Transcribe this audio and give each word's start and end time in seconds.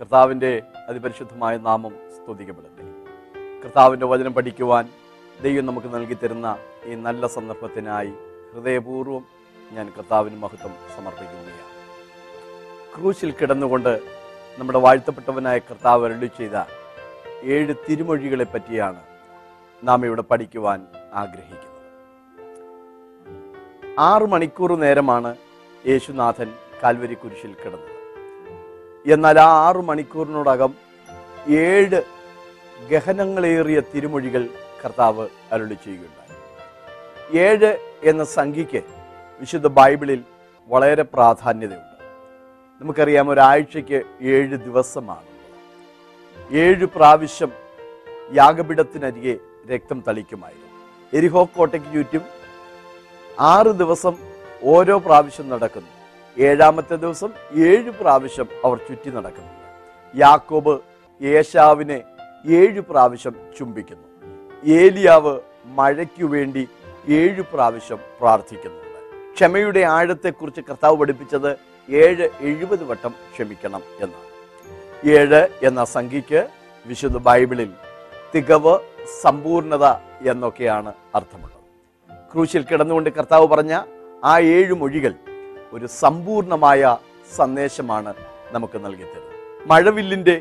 കർത്താവിന്റെ 0.00 0.62
അതിപരിശുദ്ധമായ 0.88 1.56
നാമം 1.58 1.94
സ്തുതിക്കപ്പെടട്ടെ 2.16 2.84
കർത്താവിന്റെ 3.64 4.06
വചനം 4.06 4.34
പഠിക്കുവാൻ 4.34 4.88
ദൈവം 5.42 5.66
നമുക്ക് 5.66 5.94
നൽകി 5.94 6.14
തരുന്ന 6.14 6.58
ഈ 6.84 6.94
നല്ല 6.94 7.26
സന്ദർഭത്തിനായി 7.26 8.12
ഹൃദയപൂർവം 8.52 9.24
ഞാൻ 9.72 9.92
കർത്താവിന് 9.98 10.36
മഹത്വം 10.36 10.74
സമർപ്പിക്കുകയാണ്. 10.96 11.64
ക്രൂശിൽ 12.92 13.32
കിടന്നുകൊണ്ട് 13.32 13.92
നമ്മുടെ 14.58 14.78
വാഴ്ത്തപ്പെട്ടവനായ 14.78 15.58
കർത്താവ് 15.58 16.04
അരുളി 16.04 16.30
ചെയ്ത 16.38 16.56
ഏഴ് 17.56 17.74
തിരുമൊഴികളെ 17.88 18.44
പറ്റിയാണ് 18.44 19.02
നാം 19.82 20.06
ഇവിടെ 20.06 20.22
പഠിക്കുവാൻ 20.22 20.86
ആഗ്രഹിക്കുന്നത്. 21.14 21.76
ആറ് 23.98 24.22
മണിക്കൂർ 24.22 24.78
നേരമാണ് 24.78 25.36
യേശുനാഥൻ 25.86 26.52
കാൽവരി 26.82 27.14
കുരിശിൽ 27.14 27.54
കിടന്നത്. 27.54 27.97
എന്നാൽ 29.06 29.40
ആ 29.40 29.68
ആറു 29.68 29.78
മണിക്കൂറിനോടകം 29.78 30.74
ഏഴ് 31.48 32.02
ഗഹനങ്ങളേറിയ 32.90 33.80
തിരുമൊഴികൾ 33.80 34.48
കർത്താവ് 34.84 35.28
അരുളി 35.52 35.74
ചെയ്യുകയുണ്ടായി. 35.74 37.38
ഏഴ് 37.38 37.78
എന്ന 38.02 38.24
സംഖ്യയ്ക്ക് 38.24 38.82
വിശുദ്ധ 39.40 39.66
ബൈബിളിൽ 39.66 40.24
വളരെ 40.68 41.02
പ്രാധാന്യതയുണ്ട്. 41.02 42.04
നമുക്കറിയാം 42.80 43.30
ഒരാഴ്ചയ്ക്ക് 43.30 44.02
ഏഴ് 44.22 44.56
ദിവസമാണ്. 44.56 45.28
ഏഴ് 46.52 46.86
പ്രാവശ്യം 46.86 47.52
യാഗപീഠത്തിനരികെ 48.34 49.38
രക്തം 49.74 50.04
തളിക്കുമായിരുന്നു. 50.08 50.68
എരിഹോ 51.12 51.44
കോട്ടയ്ക്ക് 51.44 51.92
ചുറ്റും 51.94 52.22
ആറ് 53.40 53.66
ദിവസം 53.66 54.16
ഓരോ 54.62 54.98
പ്രാവശ്യം 54.98 55.48
നടക്കുന്നു. 55.48 55.97
ഏഴാമത്തെ 56.38 56.96
ദിവസം 56.96 57.30
ഏഴ് 57.54 57.90
പ്രാവശ്യം 57.90 58.48
അവർ 58.64 58.76
ചുറ്റി 58.76 59.10
നടക്കുന്നുണ്ട് 59.10 60.20
യാക്കോബ് 60.20 60.80
ഏശാവിനെ 61.22 62.02
ഏഴ് 62.46 62.80
പ്രാവശ്യം 62.80 63.34
ചുംബിക്കുന്നു. 63.58 64.08
ഏലിയാവ് 64.64 65.40
മഴയ്ക്കു 65.66 66.24
വേണ്ടി 66.24 66.68
ഏഴ് 67.08 67.42
പ്രാവശ്യം 67.42 67.98
പ്രാർത്ഥിക്കുന്നുണ്ട്. 68.20 69.32
ക്ഷമയുടെ 69.34 69.80
ആഴത്തെക്കുറിച്ച് 69.80 70.60
കർത്താവ് 70.60 70.96
പഠിപ്പിച്ചത് 70.96 71.50
ഏഴ് 71.90 72.28
എഴുപത് 72.40 72.84
വട്ടം 72.84 73.10
ക്ഷമിക്കണം 73.10 73.82
എന്നാണ്. 74.00 74.28
ഏഴ് 75.10 75.48
എന്ന 75.62 75.84
സംഖ്യയ്ക്ക് 75.84 76.48
വിശുദ്ധ 76.86 77.18
ബൈബിളിൽ 77.18 77.70
തികവ് 78.34 78.78
സമ്പൂർണത 79.22 79.84
എന്നൊക്കെയാണ് 80.28 80.92
അർത്ഥമുള്ളത്. 81.14 81.58
ക്രൂശിൽ 82.32 82.62
കിടന്നുകൊണ്ട് 82.62 83.10
കർത്താവ് 83.10 83.46
പറഞ്ഞ 83.46 83.82
ആ 84.24 84.38
ഏഴ് 84.38 84.74
മൊഴികൾ 84.74 85.14
ഒരു 85.72 85.86
സമ്പൂർണമായ 86.02 86.82
സന്ദേശമാണ് 87.32 88.12
നമുക്ക് 88.52 88.78
നൽകി 88.84 89.06
തരുന്നത് 89.06 89.34
മഴവില്ലിന്റെ 89.66 90.36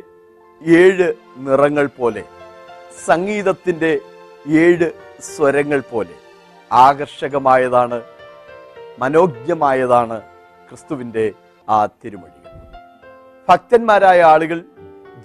ഏഴ് 0.62 1.08
നിറങ്ങൾ 1.40 1.86
പോലെ 2.00 2.24
സംഗീതത്തിന്റെ 3.06 3.92
ഏഴ് 4.60 4.88
സ്വരങ്ങൾ 5.28 5.80
പോലെ 5.92 6.16
ആകർഷകമായതാണ് 6.72 8.00
മനോജ്ഞമായതാണ് 9.00 10.18
ക്രിസ്തുവിന്റെ 10.70 11.26
ആ 11.68 11.78
തിരുമൊഴികൾ 12.02 12.34
ഭക്തന്മാരായ 13.48 14.22
ആളുകൾ 14.24 14.60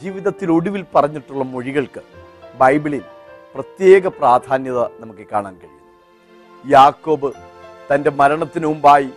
ജീവിതത്തിൽ 0.03 0.49
ഒടുവിൽ 0.51 0.83
പറഞ്ഞിട്ടുള്ള 0.95 1.45
മൊഴികൾക്ക് 1.45 2.03
ബൈബിളിൽ 2.61 3.03
പ്രത്യേക 3.55 4.07
പ്രാധാന്യത 4.19 4.81
നമുക്ക് 5.01 5.25
കാണാൻ 5.33 5.55
കഴിയും 5.55 5.81
യാക്കോബ് 6.65 7.31
തന്റെ 7.91 8.11
മരണത്തിനു 8.11 8.67
മുമ്പായി 8.67 9.11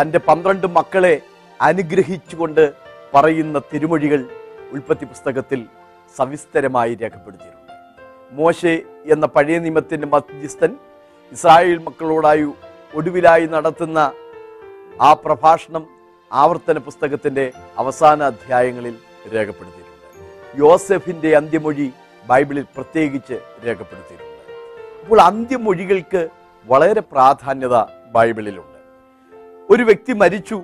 തന്റെ 0.00 0.18
പന്ത്രണ്ട് 0.18 0.66
മക്കളെ 0.66 1.20
അനുഗ്രഹിച്ചുകൊണ്ട് 1.60 2.72
പറയുന്ന 3.14 3.58
തിരുമൊഴികൾ 3.58 4.28
ഉൽപ്പത്തി 4.72 5.04
പുസ്തകത്തിൽ 5.04 5.66
സവിസ്തരമായി 6.16 6.94
രേഖപ്പെടുത്തിയിട്ടുണ്ട്. 6.94 7.72
മോശെ 8.30 8.82
എന്ന 9.06 9.26
പഴയ 9.26 9.58
നിയമത്തിന്റെ 9.58 10.06
മധ്യസ്ഥൻ 10.06 10.76
ഇസ്രായേൽ 11.32 11.78
മക്കളോടായി 11.78 12.46
ഒടുവിലായി 12.94 13.46
നടത്തുന്ന 13.46 14.12
ആ 15.00 15.12
പ്രഭാഷണം 15.12 15.86
ആവർത്തന 16.32 16.78
പുസ്തകത്തിന്റെ 16.78 17.52
അവസാന 17.78 18.22
അധ്യായങ്ങളിൽ 18.22 18.94
രേഖപ്പെടുത്തിയിട്ടുണ്ട്. 19.34 20.60
യോസെഫിന്റെ 20.64 21.36
അന്ത്യമൊഴി 21.36 21.92
ബൈബിളിൽ 22.26 22.62
പ്രത്യേകിച്ച് 22.62 23.34
രേഖപ്പെടുത്തിയിട്ടുണ്ട്. 23.66 24.52
അപ്പോൾ 25.02 25.20
അന്ത്യമൊഴികൾക്ക് 25.20 26.28
വളരെ 26.66 27.00
പ്രാധാന്യത 27.00 27.76
ബൈബിളിലുണ്ട്. 28.12 28.73
ഒരു 29.70 29.82
വ്യക്തി 29.82 30.12
മരിച്ചു. 30.12 30.62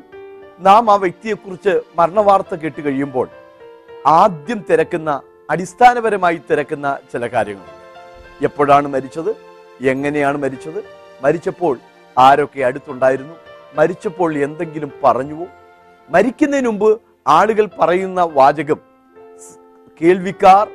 നാം 0.60 0.90
ആ 0.90 0.94
വ്യക്തിയെക്കുറിച്ച് 0.94 1.80
മരണവാർത്ത 1.98 2.54
കേട്ട് 2.54 2.84
കഴിയുമ്പോൾ 2.84 3.28
ആദ്യം 4.06 4.64
തിരക്കുന്ന 4.70 5.22
അടിസ്ഥാനപരമായി 5.50 6.40
തിരക്കുന്ന 6.50 6.98
ചില 7.12 7.26
കാര്യങ്ങൾ. 7.26 7.66
എപ്പോഴാണ് 8.44 8.88
മരിച്ചത്? 8.88 9.36
എങ്ങനെയാണ് 9.80 10.38
മരിച്ചത്? 10.38 10.84
മരിച്ചപ്പോൾ 11.22 11.78
ആരൊക്കെ 12.18 12.60
അടുത്തുണ്ടായിരുന്നു? 12.60 13.34
മരിച്ചപ്പോൾ 13.74 14.36
എന്തെങ്കിലും 14.36 14.92
പറഞ്ഞുവോ? 15.04 15.46
മരിക്കുന്നതിന് 16.10 16.68
മുമ്പ് 16.68 17.00
ആളുകൾ 17.26 17.68
പറയുന്ന 17.80 18.22
വാചകം 18.22 18.78
കേൾവിക്കാർ 20.02 20.68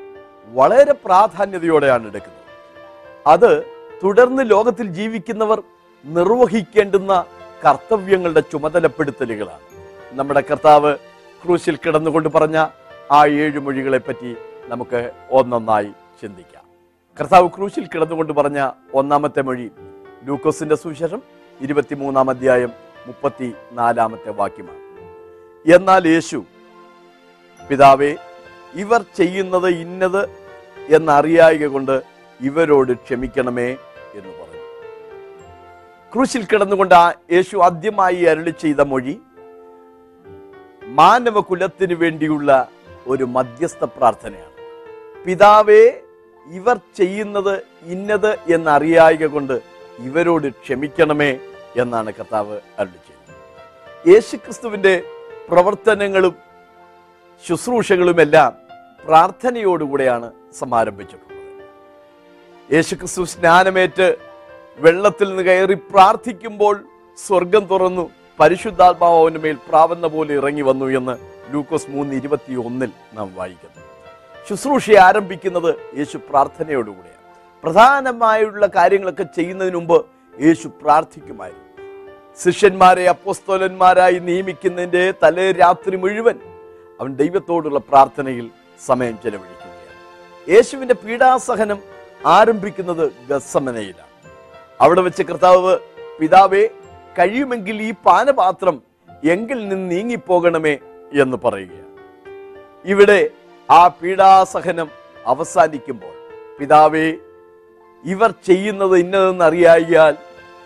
വളരെ 0.45 0.93
പ്രാധാന്യതയോടെയാണ് 0.93 2.07
എടുക്കുന്നത്. 2.07 2.43
അത് 3.27 3.63
തുടർന്ന് 4.03 4.49
ലോകത്തിൽ 4.49 4.87
ജീവിക്കുന്നവർ 4.87 5.63
നിർവഹിക്കേണ്ടുന്ന 6.05 7.25
കർത്തവ്യങ്ങളുടെ 7.65 8.39
ചുമതലപ്പെടുത്തലുകളാണ്. 8.39 9.65
നമ്മുടെ 10.11 10.43
കർത്താവ് 10.51 10.97
ക്രൂശിൽ 11.43 11.75
കിടന്നുകൊണ്ട് 11.75 12.29
പറഞ്ഞ 12.29 12.67
ആ 13.11 13.25
ഏഴ് 13.27 13.59
മൊഴികളെ 13.59 13.97
പറ്റി 13.97 14.35
നമുക്ക് 14.67 15.11
ഒന്നൊന്നായി 15.31 15.91
ചിന്തിക്കാം. 16.21 16.63
കർത്താവ് 17.19 17.49
ക്രൂശിൽ 17.49 17.87
കിടന്നുകൊണ്ട് 17.87 18.33
പറഞ്ഞ 18.33 18.69
ഒന്നാമത്തെ 18.93 19.41
മൊഴി 19.41 19.71
ലൂക്കോസിന്റെ 20.23 20.75
സുവിശേഷം 20.75 21.21
ഇരുപത്തിമൂന്നാം 21.61 22.29
അധ്യായം 22.29 22.71
മുപ്പത്തി 23.07 23.53
നാലാമത്തെ 23.71 24.31
വാക്യമാണ്. 24.31 24.81
എന്നാൽ 25.73 26.07
യേശു 26.07 26.45
പിതാവേ 27.69 28.15
ഇവർ 28.75 29.01
ചെയ്യുന്നത് 29.17 29.69
ഇന്നത് 29.69 30.29
എന്നറിയായിക 30.95 31.67
കൊണ്ട് 31.67 32.01
ഇവരോട് 32.41 32.93
ക്ഷമിക്കണമേ 32.93 33.69
എന്ന് 34.15 34.29
പറഞ്ഞു. 34.29 34.44
ക്രൂശിൽ 36.15 36.43
കിടന്നുകൊണ്ട് 36.45 36.95
യേശു 37.33 37.55
ആദ്യമായി 37.57 38.19
അരുളി 38.31 38.51
ചെയ്ത 38.61 38.81
മൊഴി 38.81 39.15
മാനവ 40.99 41.39
കുലത്തിന് 41.39 41.93
വേണ്ടിയുള്ള 41.93 42.49
ഒരു 43.07 43.23
മധ്യസ്ഥ 43.23 43.83
പ്രാർത്ഥനയാണ്. 43.83 44.53
പിതാവേ 45.25 45.81
ഇവർ 46.47 46.79
ചെയ്യുന്നത് 46.99 47.61
ഇന്നത് 47.93 48.31
എന്നറിയായിക 48.55 49.25
കൊണ്ട് 49.25 49.53
ഇവരോട് 50.07 50.47
ക്ഷമിക്കണമേ 50.47 51.39
എന്നാണ് 51.75 52.13
കർത്താവ് 52.19 52.59
അരുളി 52.79 52.99
ചെയ്തത്. 53.07 53.33
യേശുക്രിസ്തുവിന്റെ 54.11 55.03
പ്രവർത്തനങ്ങളും 55.49 56.35
ശുശ്രൂഷകളുമെല്ലാം 57.45 58.53
പ്രാർത്ഥനയോടുകൂടെയാണ് 59.05 60.31
സമാരംഭിച്ചിട്ടുള്ളത്. 60.59 61.33
യേശുക്രിസ്തു 62.73 63.23
സ്നാനമേറ്റ് 63.23 64.07
വെള്ളത്തിൽ 64.77 65.29
നിന്ന് 65.29 65.43
കയറി 65.43 65.73
പ്രാർത്ഥിക്കുമ്പോൾ 65.73 66.83
സ്വർഗം 67.25 67.65
തുറന്നു 67.65 68.09
പരിശുദ്ധാത്മാവ് 68.39 69.37
മേൽ 69.43 69.57
പ്രാവുന്ന 69.69 70.07
പോലെ 70.07 70.33
ഇറങ്ങി 70.33 70.61
വന്നു 70.61 70.85
എന്ന് 70.85 71.17
ലൂക്കോസ് 71.53 71.89
മൂന്ന് 71.89 72.15
ഇരുപത്തി 72.15 72.53
ഒന്നിൽ 72.53 72.91
നാം 73.13 73.31
വായിക്കുന്നു. 73.35 73.81
ശുശ്രൂഷ 74.49 74.91
ആരംഭിക്കുന്നത് 74.91 75.75
യേശു 75.97 76.17
പ്രാർത്ഥനയോടുകൂടിയാണ്. 76.17 77.35
പ്രധാനമായുള്ള 77.63 78.67
കാര്യങ്ങളൊക്കെ 78.67 79.23
ചെയ്യുന്നതിന് 79.23 79.75
മുമ്പ് 79.75 80.05
യേശു 80.41 80.67
പ്രാർത്ഥിക്കുമായിരുന്നു. 80.67 81.65
ശിഷ്യന്മാരെ 82.43 83.07
അപ്പോസ്തോലന്മാരായി 83.07 84.19
നിയമിക്കുന്നതിന്റെ 84.19 85.13
തലേ 85.23 85.51
രാത്രി 85.51 85.95
മുഴുവൻ 85.95 86.39
അവൻ 86.99 87.15
ദൈവത്തോടുള്ള 87.15 87.79
പ്രാർത്ഥനയിൽ 87.79 88.49
സമയം 88.85 89.17
ചെലവഴിക്കുകയാണ്. 89.23 89.93
യേശുവിന്റെ 90.49 90.93
പീഡാസഹനം 90.93 91.79
ആരംഭിക്കുന്നത് 92.25 93.11
ഗസമനയിലാണ്. 93.29 94.04
അവിടെ 94.81 95.01
വെച്ച് 95.01 95.23
കർത്താവ് 95.23 95.73
പിതാവേ 96.19 96.63
കഴിയുമെങ്കിൽ 97.19 97.81
ഈ 97.81 97.93
പാനപാത്രം 98.05 98.81
എങ്കിൽ 99.23 99.69
നിന്ന് 99.69 99.91
നീങ്ങിപ്പോകണമേ 99.91 100.77
എന്ന് 101.21 101.37
പറയുകയാണ്. 101.43 101.91
ഇവിടെ 102.85 103.29
ആ 103.69 103.87
പീഡാസഹനം 103.87 104.89
അവസാനിക്കുമ്പോൾ 105.25 106.13
പിതാവേ 106.59 107.07
ഇവർ 108.05 108.31
ചെയ്യുന്നത് 108.45 108.99
ഇന്നതെന്ന് 108.99 109.45
അറിയായാൽ 109.45 110.15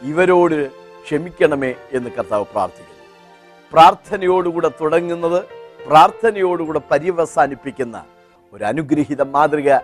ഇവരോട് 0.01 0.59
ക്ഷമിക്കണമേ 1.05 1.75
എന്ന് 1.91 2.09
കർത്താവ് 2.17 2.45
പ്രാർത്ഥിക്കുന്നു. 2.53 3.05
പ്രാർത്ഥനയോടുകൂടെ 3.73 4.69
തുടങ്ങുന്നത് 4.81 5.39
പ്രാർത്ഥനയോടുകൂടെ 5.87 6.81
പര്യവസാനിപ്പിക്കുന്ന 6.91 8.05
ഒരു 8.53 8.63
അനുഗ്രഹീത 8.63 9.21
മാതൃക 9.21 9.77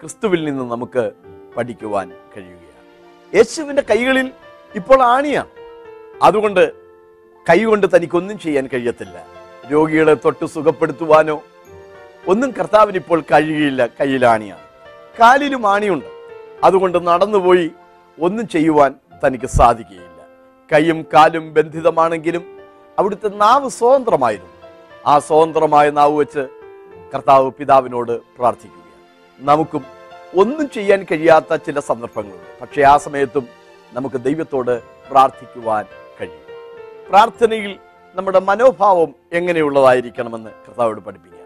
ക്രിസ്തുവിൽ 0.00 0.44
നിന്ന് 0.44 0.64
നമുക്ക് 0.70 1.12
പഠിക്കുവാൻ 1.56 2.08
കഴിയുകയാണ്. 2.36 2.61
യേശുവിന്റെ 3.34 3.82
കൈകളിൽ 3.90 4.30
ഇപ്പോൾ 4.74 5.02
ആണിയാണ്. 5.02 5.48
അതുകൊണ്ട് 6.22 6.72
കൈകൊണ്ട് 7.50 7.86
തനിക്കൊന്നും 7.96 8.38
ചെയ്യാൻ 8.38 8.68
കഴിയത്തില്ല. 8.74 9.26
രോഗികളെ 9.72 10.14
തൊട്ട് 10.14 10.46
സുഖപ്പെടുത്തുവാനോ 10.46 11.42
ഒന്നും 12.28 12.50
കർത്താവിന് 12.50 12.96
ഇപ്പോൾ 12.96 13.20
കഴിയില്ല 13.20 13.86
കയ്യിലാണിയാണ് 13.86 14.60
കാലിലും 15.20 15.66
ആണിയുണ്ട്. 15.66 16.04
അതുകൊണ്ട് 16.64 17.06
നടന്നുപോയി 17.06 17.70
ഒന്നും 18.20 18.48
ചെയ്യുവാൻ 18.48 18.94
തനിക്ക് 19.26 19.46
സാധിക്കുകയില്ല. 19.46 20.08
കൈയും 20.72 21.06
കാലും 21.14 21.54
ബന്ധിതമാണെങ്കിലും 21.54 22.60
അവിടുത്തെ 22.98 23.28
നാവ് 23.28 23.68
സ്വതന്ത്രമായിരുന്നു. 23.68 24.52
ആ 25.06 25.18
സ്വതന്ത്രമായ 25.18 25.90
നാവ് 25.90 26.12
വെച്ച് 26.20 26.48
കർത്താവ് 27.14 27.50
പിതാവിനോട് 27.50 28.20
പ്രാർത്ഥിക്കുക 28.20 28.82
നമുക്കും 29.40 30.01
ഒന്നും 30.34 30.70
ചെയ്യാൻ 30.70 31.06
കഴിയാത്ത 31.12 31.56
ചില 31.56 31.80
സന്ദർഭങ്ങളുണ്ട്. 31.80 32.60
പക്ഷേ 32.60 32.82
ആ 32.82 32.96
സമയത്തും 32.96 33.48
നമുക്ക് 33.92 34.24
ദൈവത്തോട് 34.24 34.82
പ്രാർത്ഥിക്കുവാൻ 35.10 35.84
കഴിയും. 36.20 36.42
പ്രാർത്ഥനയിൽ 37.10 37.78
നമ്മുടെ 38.14 38.40
മനോഭാവം 38.40 39.14
എങ്ങനെയുള്ളതായിരിക്കണമെന്ന് 39.32 40.50
കർത്താവോട് 40.50 41.00
പഠിപ്പിക്കുക. 41.00 41.42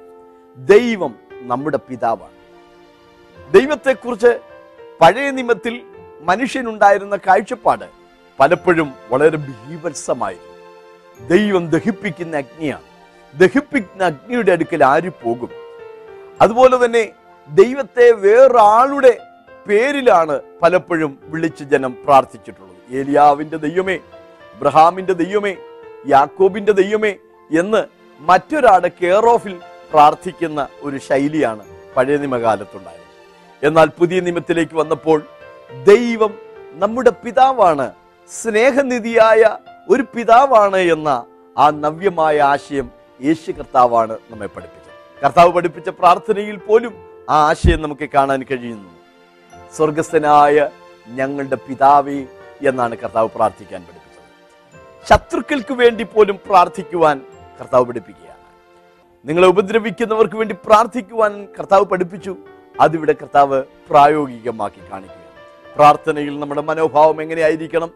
ദൈവം 0.56 1.14
നമ്മുടെ 1.32 1.76
പിതാവാണ്. 1.76 2.36
ദൈവത്തെക്കുറിച്ച് 3.52 4.40
പഴയ 5.00 5.30
നിയമത്തിൽ 5.30 5.82
മനുഷ്യനുണ്ടായിരുന്ന 6.20 7.16
കാഴ്ചപ്പാട് 7.16 7.84
പലപ്പോഴും 8.40 8.92
വളരെ 9.08 9.36
ഭീവത്സമായിരുന്നു 9.36 10.56
ദൈവം 11.28 11.70
ദഹിപ്പിക്കുന്ന 11.70 12.36
അഗ്നിയാണ്. 12.36 12.82
ദഹിപ്പിക്കുന്ന 13.38 14.04
അഗ്നിയുടെ 14.04 14.52
അടുക്കൽ 14.52 14.84
ആര് 14.84 15.10
പോകും? 15.24 15.50
അതുപോലെ 16.40 16.84
തന്നെ 16.84 17.12
ദൈവത്തെ 17.48 18.10
വേറൊരാളുടെ 18.10 19.18
പേരിലാണ് 19.68 20.40
പലപ്പോഴും 20.62 21.18
വിളിച്ച് 21.24 21.64
ജനം 21.64 21.96
പ്രാർത്ഥിച്ചിട്ടുള്ളത്. 22.06 22.96
ഏലിയാവിന്റെ 22.98 23.56
ദൈവമേ 23.56 23.98
ബ്രഹാമിന്റെ 24.60 25.12
ദൈവമേ 25.12 25.56
യാക്കോബിന്റെ 26.06 26.72
ദൈവമേ 26.72 27.16
എന്ന് 27.50 27.86
മറ്റൊരാളുടെ 28.20 28.88
കെയർ 28.88 29.26
ഓഫിൽ 29.28 29.56
പ്രാർത്ഥിക്കുന്ന 29.92 30.68
ഒരു 30.80 30.98
ശൈലിയാണ് 31.08 31.64
പഴയ 31.96 32.16
നിയമകാലത്തുണ്ടായത്. 32.16 33.04
എന്നാൽ 33.62 33.88
പുതിയ 33.98 34.20
നിയമത്തിലേക്ക് 34.20 34.76
വന്നപ്പോൾ 34.76 35.22
ദൈവം 35.86 36.32
നമ്മുടെ 36.74 37.10
പിതാവാണ് 37.10 37.86
സ്നേഹനിധിയായ 38.30 39.56
ഒരു 39.88 40.04
പിതാവാണ് 40.14 40.76
എന്ന 40.76 41.08
ആ 41.58 41.70
നവ്യമായ 41.70 42.40
ആശയം 42.40 42.90
യേശു 43.20 43.52
കർത്താവാണ് 43.52 44.16
നമ്മെ 44.30 44.46
പഠിപ്പിച്ചത്. 44.46 44.92
കർത്താവ് 45.24 45.50
പഠിപ്പിച്ച 45.52 45.88
പ്രാർത്ഥനയിൽ 45.88 46.56
പോലും 46.56 47.05
ആ 47.30 47.48
ആശയം 47.48 47.82
നമുക്ക് 47.82 48.08
കാണാൻ 48.14 48.42
കഴിയുന്നു. 48.42 48.90
സ്വർഗസ്ഥനായ 49.76 50.68
ഞങ്ങളുടെ 51.08 51.56
പിതാവേ 51.56 52.26
എന്നാണ് 52.68 52.96
കർത്താവ് 52.96 53.28
പ്രാർത്ഥിക്കാൻ 53.34 53.80
പഠിപ്പിച്ചത്. 53.82 55.08
ശത്രുക്കൾക്ക് 55.08 55.74
വേണ്ടി 55.74 56.04
പോലും 56.04 56.38
പ്രാർത്ഥിക്കുവാൻ 56.46 57.20
കർത്താവ് 57.60 57.84
പഠിപ്പിക്കുകയാണ്. 57.84 58.36
നിങ്ങളെ 59.28 59.48
ഉപദ്രവിക്കുന്നവർക്ക് 59.48 60.36
വേണ്ടി 60.36 60.54
പ്രാർത്ഥിക്കുവാൻ 60.66 61.48
കർത്താവ് 61.58 61.84
പഠിപ്പിച്ചു. 61.84 62.36
അതിവിടെ 62.80 63.12
കർത്താവ് 63.12 63.64
പ്രായോഗികമാക്കി 63.90 64.92
കാണിക്കുക 64.92 65.26
പ്രാർത്ഥനയിൽ 65.76 66.40
നമ്മുടെ 66.40 66.60
മനോഭാവം 66.60 67.22
എങ്ങനെയായിരിക്കണം? 67.22 67.90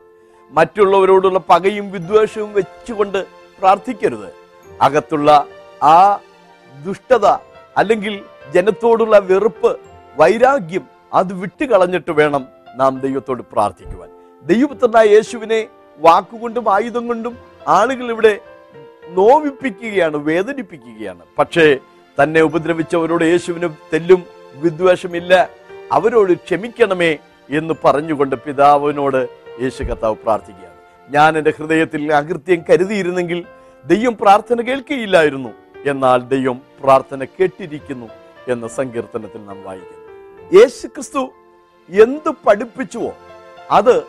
മറ്റുള്ളവരോടുള്ള 0.51 1.41
പകയും 1.51 1.93
വിദ്വേഷവും 1.93 2.53
വെച്ചുകൊണ്ട് 2.53 3.27
പ്രാർത്ഥിക്കരുത്. 3.59 4.29
അകത്തുള്ള 4.83 5.47
ആ 5.83 6.19
ദുഷ്ടത 6.85 7.27
അല്ലെങ്കിൽ 7.77 8.25
ജനത്തോടുള്ള 8.55 9.19
വെറുപ്പ് 9.19 9.81
വൈരാഗ്യം 10.19 10.83
അത് 11.15 11.33
വിട്ടുകളഞ്ഞിട്ട് 11.33 12.11
വേണം 12.11 12.49
നാം 12.77 13.01
ദൈവത്തോട് 13.01 13.43
പ്രാർത്ഥിക്കുവാൻ. 13.53 14.09
ദൈവപുത്രനായ 14.43 15.07
യേശുവിനെ 15.07 15.67
വാക്കുകൊണ്ടും 15.99 16.75
ആയുധം 16.75 17.07
കൊണ്ടും 17.07 17.39
ആളുകൾ 17.69 18.11
ഇവിടെ 18.11 18.39
നോവിപ്പിക്കുകയാണ് 19.09 20.17
വേദനിപ്പിക്കുകയാണ്. 20.17 21.21
പക്ഷേ 21.39 21.77
തന്നെ 22.23 22.41
ഉപദ്രവിച്ചവരോട് 22.43 23.25
യേശുവിന് 23.25 23.69
തെല്ലും 23.93 24.25
വിദ്വേഷമില്ല. 24.55 25.49
അവരോട് 25.93 26.33
ക്ഷമിക്കണമേ 26.33 27.19
എന്ന് 27.51 27.75
പറഞ്ഞുകൊണ്ട് 27.85 28.37
പിതാവിനോട് 28.37 29.29
യേശു 29.63 29.83
കർത്താവ് 29.83 30.17
പ്രാർത്ഥിക്കുകയാണ്. 30.17 30.71
ഞാൻ 31.15 31.39
എന്റെ 31.39 31.53
ഹൃദയത്തിൽ 31.59 32.15
അകൃത്യം 32.15 32.63
കരുതിയിരുന്നെങ്കിൽ 32.71 33.45
ദൈവം 33.85 34.17
പ്രാർത്ഥന 34.21 34.61
കേൾക്കുകയില്ലായിരുന്നു. 34.61 35.49
എന്നാൽ 35.87 36.17
ദൈവം 36.17 36.61
പ്രാർത്ഥന 36.83 37.25
കേട്ടിരിക്കുന്നു. 37.25 38.20
എന്ന 38.49 38.69
സങ്കീർത്തനത്തിൽ 38.69 39.45
നാം 39.45 39.63
വായിക്കുന്നു. 39.63 40.61
യേശു 40.61 40.87
ക്രിസ്തു 40.87 41.31
എന്ത് 41.89 42.31
പഠിപ്പിച്ചുവോ 42.47 43.15
അത് 43.71 44.03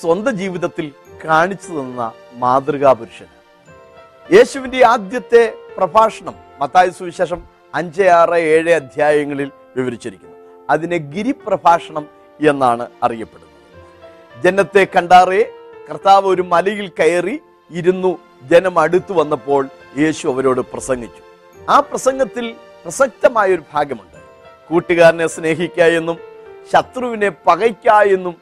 സ്വന്തം 0.00 0.30
ജീവിതത്തിൽ 0.30 0.92
കാണിച്ചു 1.24 1.70
തന്ന 1.70 2.12
മാതൃകാ 2.32 2.92
യേശുവിന്റെ 4.32 4.86
ആദ്യത്തെ 4.86 5.54
പ്രഭാഷണം 5.76 6.34
മത്തായ 6.60 6.90
സുവിശേഷം 6.90 7.42
അഞ്ച് 7.74 8.02
ആറ് 8.02 8.34
ഏഴ് 8.34 8.72
അധ്യായങ്ങളിൽ 8.72 9.50
വിവരിച്ചിരിക്കുന്നു. 9.76 10.36
അതിനെ 10.70 10.96
ഗിരിപ്രഭാഷണം 10.96 12.06
എന്നാണ് 12.48 12.86
അറിയപ്പെടുന്നത്. 13.02 13.46
ജനത്തെ 14.42 14.86
കണ്ടാറേ 14.96 15.52
കർത്താവ് 15.90 16.26
ഒരു 16.26 16.42
മലയിൽ 16.42 16.88
കയറി 16.88 17.40
ഇരുന്നു 17.70 18.18
ജനം 18.42 18.78
അടുത്തു 18.78 19.12
വന്നപ്പോൾ 19.12 19.68
യേശു 19.98 20.28
അവരോട് 20.28 20.60
പ്രസംഗിച്ചു. 20.60 21.22
ആ 21.70 21.80
പ്രസംഗത്തിൽ 21.80 22.54
പ്രസക്തമായ 22.86 23.48
ഒരു 23.54 23.62
ഭാഗമുണ്ട്. 23.74 24.18
കൂട്ടുകാരനെ 24.68 25.26
സ്നേഹിക്ക 25.26 25.80
എന്നും 25.80 26.18
ശത്രുവിനെ 26.72 27.30
പകയ്ക്ക 27.46 27.88
എന്നും 27.88 28.34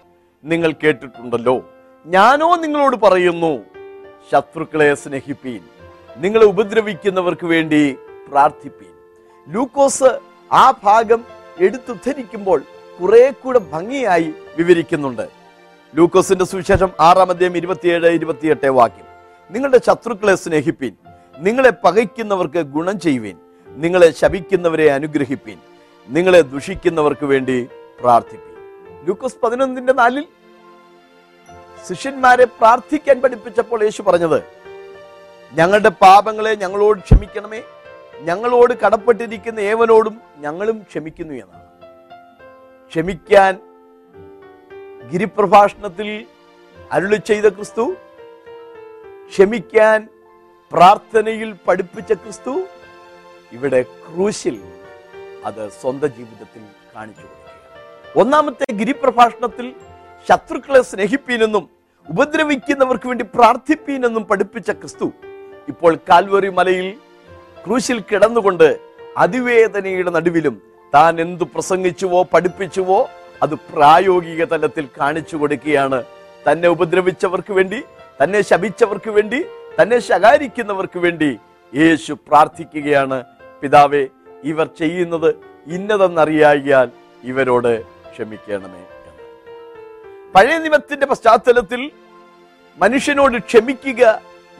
നിങ്ങൾ 0.44 0.72
കേട്ടിട്ടുണ്ടല്ലോ. 0.72 1.70
ഞാനോ 2.06 2.56
നിങ്ങളോട് 2.56 2.96
പറയുന്നു 2.96 3.64
ശത്രുക്കളെ 4.32 4.94
സ്നേഹിപ്പീൻ 4.94 5.60
നിങ്ങളെ 6.16 6.44
ഉപദ്രവിക്കുന്നവർക്ക് 6.44 7.46
വേണ്ടി 7.46 7.96
പ്രാർത്ഥിപ്പീൻ. 8.30 8.92
ലൂക്കോസ് 9.54 10.18
ആ 10.52 10.70
ഭാഗം 10.70 11.24
എടുത്തുദ്ധരിക്കുമ്പോൾ 11.60 12.62
കുറെ 13.00 13.30
കൂടെ 13.30 13.58
ഭംഗിയായി 13.58 14.34
വിവരിക്കുന്നുണ്ട്. 14.56 15.28
ലൂക്കോസിന്റെ 15.94 16.44
സുവിശേഷം 16.44 16.90
ആറാം 17.00 17.30
അധ്യായം 17.30 17.56
ഇരുപത്തിയേഴ് 17.56 18.06
ഇരുപത്തിയെട്ട് 18.06 18.66
വാക്യം. 18.66 19.06
നിങ്ങളുടെ 19.50 19.80
ശത്രുക്കളെ 19.86 20.34
സ്നേഹിപ്പീൻ 20.34 20.92
നിങ്ങളെ 21.38 21.72
പകയ്ക്കുന്നവർക്ക് 21.84 22.58
ഗുണം 22.58 23.00
ചെയ്യുവീൻ. 23.00 23.36
നിങ്ങളെ 23.82 24.10
ശപിക്കുന്നവരെ 24.10 24.92
അനുഗ്രഹിപ്പിൻ. 24.92 25.58
നിങ്ങളെ 26.08 26.40
ദുഷിക്കുന്നവർക്ക് 26.40 27.26
വേണ്ടി 27.26 27.68
പ്രാർത്ഥിപ്പീൻ. 28.00 28.54
ലൂക്കോസ് 29.06 29.38
പതിനൊന്നിന്റെ 29.42 29.92
നാലിൽ 29.92 30.24
ശിഷ്യന്മാരെ 31.88 32.44
പ്രാർത്ഥിക്കാൻ 32.44 33.20
പഠിപ്പിച്ചപ്പോൾ 33.20 33.82
യേശു 33.82 34.02
പറഞ്ഞത് 34.02 34.38
ഞങ്ങളുടെ 35.52 35.88
പാപങ്ങളെ 35.88 36.54
ഞങ്ങളോട് 36.54 36.98
ക്ഷമിക്കണമേ. 36.98 37.62
ഞങ്ങളോട് 38.22 38.74
കടപ്പെട്ടിരിക്കുന്ന 38.86 39.60
ഏവനോടും 39.60 40.20
ഞങ്ങളും 40.38 40.78
ക്ഷമിക്കുന്നു 40.82 41.34
എന്നാണ്. 41.34 41.66
ക്ഷമിക്കാൻ 42.88 43.58
ഗിരിപ്രഭാഷണത്തിൽ 45.12 46.24
അരുളി 46.92 47.16
ചെയ്ത 47.16 47.46
ക്രിസ്തു 47.48 47.84
ക്ഷമിക്കാൻ 49.28 50.08
പ്രാർത്ഥനയിൽ 50.72 51.54
പഠിപ്പിച്ച 51.66 52.12
ക്രിസ്തു 52.12 52.52
ഇവിടെ 53.56 53.80
ക്രൂശിൽ 53.82 54.56
അത് 55.48 55.62
സ്വന്തം 55.80 56.10
ജീവിതത്തിൽ 56.16 56.62
കാണിച്ചു 56.94 57.24
കൊടുക്കുകയാണ്. 57.26 58.20
ഒന്നാമത്തെ 58.20 58.66
ഗിരിപ്രഭാഷണത്തിൽ 58.80 59.66
ശത്രുക്കളെ 60.28 60.82
സ്നേഹിപ്പീനെന്നും 60.82 61.64
ഉപദ്രവിക്കുന്നവർക്ക് 62.08 63.06
വേണ്ടി 63.08 63.24
പ്രാർത്ഥിപ്പീനെന്നും 63.34 64.24
പഠിപ്പിച്ച 64.30 64.70
ക്രിസ്തു 64.70 65.06
ഇപ്പോൾ 65.68 65.98
കാൽവറി 66.08 66.48
മലയിൽ 66.48 66.88
ക്രൂശിൽ 67.64 67.98
കിടന്നുകൊണ്ട് 68.00 68.68
അതിവേദനയുടെ 69.16 70.10
നടുവിലും 70.10 70.56
താൻ 70.94 71.20
എന്തു 71.20 71.44
പ്രസംഗിച്ചുവോ 71.54 72.20
പഠിപ്പിച്ചുവോ 72.32 72.98
അത് 73.42 73.54
പ്രായോഗിക 73.72 74.44
തലത്തിൽ 74.44 74.88
കാണിച്ചു 74.98 75.36
കൊടുക്കുകയാണ്. 75.36 76.00
തന്നെ 76.46 76.68
ഉപദ്രവിച്ചവർക്ക് 76.68 77.52
വേണ്ടി 77.52 77.78
തന്നെ 78.22 78.40
ശപിച്ചവർക്ക് 78.42 79.10
വേണ്ടി 79.10 79.40
തന്നെ 79.80 79.98
ശകാരിക്കുന്നവർക്ക് 79.98 80.98
വേണ്ടി 80.98 81.30
യേശു 81.72 82.12
പ്രാർത്ഥിക്കുകയാണ്. 82.28 83.18
പിതാവേ 83.64 84.08
ഇവർ 84.44 84.66
ചെയ്യുന്നത് 84.78 85.30
ഇന്നതെന്നറിയാകിയാൽ 85.66 86.88
ഇവരോട് 87.24 87.82
ക്ഷമിക്കണമേ 88.12 88.80
എന്ന്. 88.80 89.12
പഴയ 90.34 90.58
നിയമത്തിന്റെ 90.58 91.06
പശ്ചാത്തലത്തിൽ 91.06 91.90
മനുഷ്യനോട് 92.78 93.38
ക്ഷമിക്കുക 93.38 94.02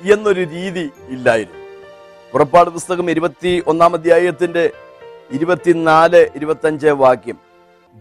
എന്നൊരു 0.03 0.41
രീതി 0.41 0.91
ഇല്ലായിരുന്നു. 1.09 1.61
പുറപ്പാട് 2.33 2.71
പുസ്തകം 2.71 3.11
ഇരുപത്തി 3.11 3.63
ഒന്നാം 3.67 3.95
അധ്യായത്തിന്റെ 3.95 4.73
ഇരുപത്തിനാല് 5.33 6.27
ഇരുപത്തഞ്ച് 6.35 6.87
വാക്യം 6.87 7.37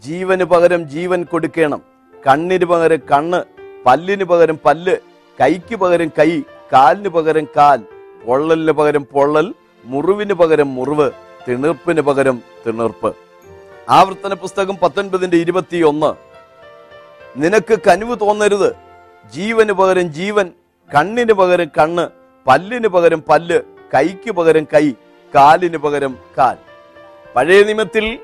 ജീവന് 0.03 0.43
പകരം 0.43 0.83
ജീവൻ 0.89 1.23
കൊടുക്കണം 1.23 1.81
കണ്ണിന് 2.27 2.65
പകരം 2.65 3.01
കണ്ണ് 3.11 3.39
പല്ലിന് 3.85 4.23
പകരം 4.23 4.59
പല്ല് 4.65 4.95
കൈക്ക് 5.39 5.75
പകരം 5.75 6.11
കൈ 6.19 6.31
കാലിന് 6.73 7.09
പകരം 7.09 7.45
കാൽ 7.57 7.79
പൊള്ളലിന് 8.25 8.71
പകരം 8.71 9.03
പൊള്ളൽ 9.05 9.47
മുറിവിന് 9.83 10.33
പകരം 10.33 10.75
മുറിവ് 10.75 11.11
തിണർപ്പിന് 11.47 12.01
പകരം 12.01 12.41
തിണർപ്പ്. 12.67 13.15
ആവർത്തന 13.89 14.33
പുസ്തകം 14.33 14.77
പത്തൊൻപതിന്റെ 14.77 15.37
ഇരുപത്തിയൊന്ന്. 15.37 16.13
നിനക്ക് 17.35 17.79
കനിവ് 17.87 18.15
തോന്നരുത്. 18.21 18.75
ജീവന് 19.31 19.71
പകരം 19.71 20.13
ജീവൻ 20.13 20.51
കണ്ണിന് 20.95 21.33
പകരം 21.33 21.65
കണ്ണ് 21.65 22.09
പല്ലിന് 22.47 22.87
പകരം 22.87 23.23
പല്ല് 23.29 23.61
കൈക്ക് 23.95 24.31
പകരം 24.31 24.63
കൈ 24.63 24.91
കാലിന് 25.35 25.77
പകരം 25.77 26.17
കാൽ. 26.37 26.57
പഴയ 27.35 27.63
നിയമത്തിൽ 27.63 28.19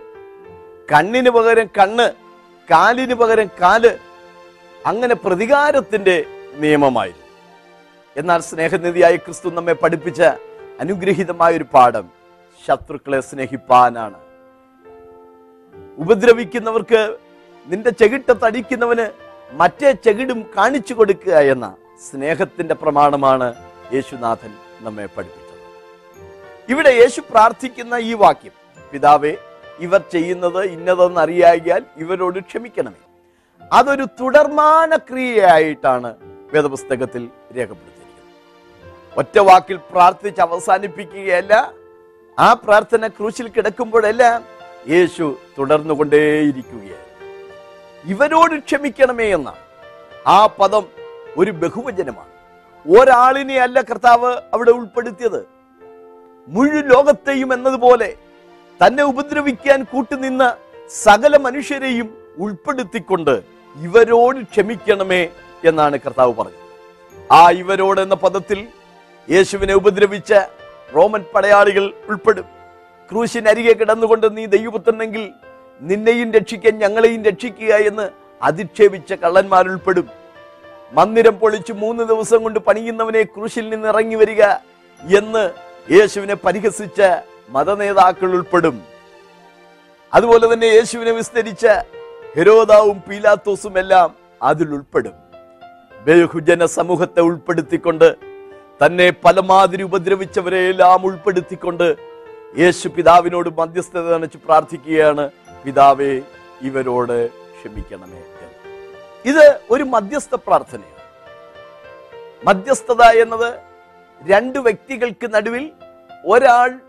കണ്ണിന് 0.91 1.29
പകരം 1.29 1.67
കണ്ണ് 1.67 2.11
കാലിന് 2.71 3.13
പകരം 3.13 3.47
കാൽ 3.61 3.97
അങ്ങനെ 4.85 5.15
പ്രതികാരത്തിന്റെ 5.15 6.25
നിയമമായിരുന്നു. 6.55 7.25
എന്നാൽ 8.17 8.41
സ്നേഹനിധിയായ 8.41 9.15
ക്രിസ്തു 9.15 9.49
നമ്മെ 9.49 9.73
പഠിപ്പിച്ച 9.73 10.21
അനുഗ്രഹീതമായ 10.79 11.57
ഒരു 11.57 11.65
പാഠം 11.73 12.05
ശത്രുക്കളെ 12.67 13.19
സ്നേഹിപ്പാനാണ്. 13.19 14.19
ഉപദ്രവിക്കുന്നവർക്ക് 15.97 17.17
നിന്റെ 17.67 17.89
ചെകിട്ട 17.89 18.31
തടിക്കുന്നവന് 18.31 19.05
മറ്റേ 19.51 19.91
ചെകിടും 19.91 20.39
കാണിച്ചു 20.57 20.93
കൊടുക്കുക 20.93 21.35
എന്ന 21.53 21.75
സ്നേഹത്തിന്റെ 22.09 22.75
പ്രമാണമാണ് 22.75 23.47
യേശുനാഥൻ 23.93 24.51
നമ്മെ 24.81 25.05
പഠിപ്പിച്ചത്. 25.05 25.59
ഇവിടെ 26.69 26.89
യേശു 26.89 27.21
പ്രാർത്ഥിക്കുന്ന 27.29 27.95
ഈ 27.95 28.13
വാക്യം 28.13 28.51
പിതാവേ 28.91 29.33
ഇവർ 29.79 30.01
ചെയ്യുന്നത് 30.11 30.61
ഇന്നതെന്ന് 30.65 31.21
അറിയാകിയാൽ 31.21 31.83
ഇവരോട് 31.97 32.39
ക്ഷമിക്കണമേ. 32.39 33.01
അതൊരു 33.73 34.05
തുടർമാന 34.19 34.95
ക്രിയയായിട്ടാണ് 34.95 36.15
വേദപുസ്തകത്തിൽ 36.53 37.23
രേഖപ്പെടുത്തിയിരിക്കുന്നത്. 37.57 37.98
ഒറ്റ 39.19 39.39
വാക്കിൽ 39.39 39.77
പ്രാർത്ഥിച്ച് 39.77 40.41
അവസാനിപ്പിക്കുകയല്ല. 40.41 41.73
ആ 42.39 42.53
പ്രാർത്ഥന 42.53 43.07
ക്രൂശിൽ 43.07 43.47
കിടക്കുമ്പോഴെല്ലാം 43.47 44.45
യേശു 44.89 45.25
തുടർന്നുകൊണ്ടേയിരിക്കുകയായിരുന്നു 45.57 47.07
ഇവരോട് 48.13 48.55
ക്ഷമിക്കണമേ 48.59 49.27
എന്ന. 49.33 49.53
ആ 50.27 50.45
പദം 50.45 50.85
ഒരു 51.37 51.51
ബഹുവചനമാണ്. 51.51 52.33
ഒരാളിനെ 52.97 53.57
അല്ല 53.59 53.81
കർത്താവ് 53.81 54.31
അവിടെ 54.53 54.71
ഉൾപ്പെടുത്തിയത്. 54.71 55.47
മുഴു 56.47 56.79
ലോകത്തെയും 56.93 57.53
എന്നതുപോലെ 57.53 58.09
തന്നെ 58.81 59.03
ഉപദ്രവിക്കാൻ 59.03 59.83
കൂട്ടുനിന്ന 59.83 60.43
സകല 61.03 61.37
മനുഷ്യരെയും 61.37 62.07
ഉൾപ്പെടുത്തിക്കൊണ്ട് 62.37 63.41
ഇവരോട് 63.75 64.39
ക്ഷമിക്കണമേ 64.41 65.21
എന്നാണ് 65.65 65.97
കർത്താവ് 65.97 66.33
പറഞ്ഞത്. 66.33 66.67
ആ 67.31 67.49
ഇവരോട് 67.49 68.01
എന്ന 68.01 68.15
പദത്തിൽ 68.15 68.67
യേശുവിനെ 69.29 69.73
ഉപദ്രവിച്ച 69.73 70.33
റോമൻ 70.95 71.25
പടയാളികൾ 71.35 71.93
ഉൾപ്പെടും. 72.07 72.45
ക്രൂശിനരികെ 73.11 73.73
കിടന്നുകൊണ്ട് 73.73 74.37
നീ 74.37 74.45
ദൈവപുത്രനെങ്കിൽ 74.45 75.31
നിന്നെയും 75.81 76.33
രക്ഷിക്കാൻ 76.33 76.79
ഞങ്ങളെയും 76.79 77.23
രക്ഷിക്കുക 77.23 77.73
എന്ന് 77.73 78.09
അധിക്ഷേപിച്ച 78.41 79.13
കള്ളന്മാർ 79.13 79.67
ഉൾപ്പെടും. 79.67 80.09
മന്ദിരം 80.93 81.39
പൊളിച്ച് 81.39 81.73
മൂന്ന് 81.73 82.03
ദിവസം 82.03 82.43
കൊണ്ട് 82.43 82.59
പണിയുന്നവനെ 82.59 83.23
ക്രൂശിൽ 83.23 83.69
നിന്ന് 83.69 83.87
ഇറങ്ങി 83.87 84.15
വരിക 84.15 84.43
എന്ന് 85.17 85.49
യേശുവിനെ 85.91 86.33
പരിഹസിച്ച 86.33 87.01
മതനേതാക്കൾ 87.49 88.31
ഉൾപ്പെടും. 88.31 88.81
അതുപോലെ 90.13 90.53
തന്നെ 90.53 90.65
യേശുവിനെ 90.65 91.11
വിസ്തരിച്ച 91.11 91.67
ഹെരോദാവും 92.35 93.01
പീലാത്തോസും 93.09 93.79
എല്ലാം 93.79 94.15
അതിൽ 94.43 94.67
ഉൾപ്പെടും. 94.67 95.13
ബഹുജന 96.07 96.65
സമൂഹത്തെ 96.65 97.21
ഉൾപ്പെടുത്തിക്കൊണ്ട് 97.21 98.28
തന്നെ 98.81 99.09
പലമാതിരി 99.09 99.83
ഉപദ്രവിച്ചവരെ 99.83 100.59
എല്ലാം 100.69 101.05
ഉൾപ്പെടുത്തിക്കൊണ്ട് 101.05 101.95
യേശു 102.57 102.87
പിതാവിനോട് 102.87 103.49
മധ്യസ്ഥത 103.57 104.13
നനച്ച് 104.15 104.37
പ്രാർത്ഥിക്കുകയാണ് 104.45 105.29
പിതാവേ 105.65 106.21
ഇവരോട് 106.61 107.27
ക്ഷമിക്കണമേ. 107.27 108.21
ഇത് 109.25 109.59
ഒരു 109.71 109.83
മധ്യസ്ഥ 109.83 110.35
പ്രാർത്ഥനയാണ്. 110.47 110.95
മധ്യസ്ഥത 112.47 113.03
എന്നത് 113.23 113.59
രണ്ട് 114.21 114.59
വ്യക്തികൾക്ക് 114.59 115.33
നടുവിൽ 115.33 115.71
ഒരാൾ 116.25 116.79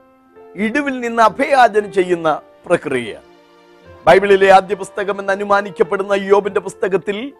ഇടിവിൽ 0.54 1.00
നിന്ന് 1.00 1.22
അഭയാചനം 1.22 1.92
ചെയ്യുന്ന 1.92 2.40
പ്രക്രിയയാണ്. 2.66 3.26
ബൈബിളിലെ 4.06 4.50
ആദ്യ 4.50 4.74
പുസ്തകം 4.74 5.20
എന്ന് 5.20 5.32
അനുമാനിക്കപ്പെടുന്ന 5.32 6.12
യോബിന്റെ 6.12 6.60
പുസ്തകത്തിൽ 6.60 7.32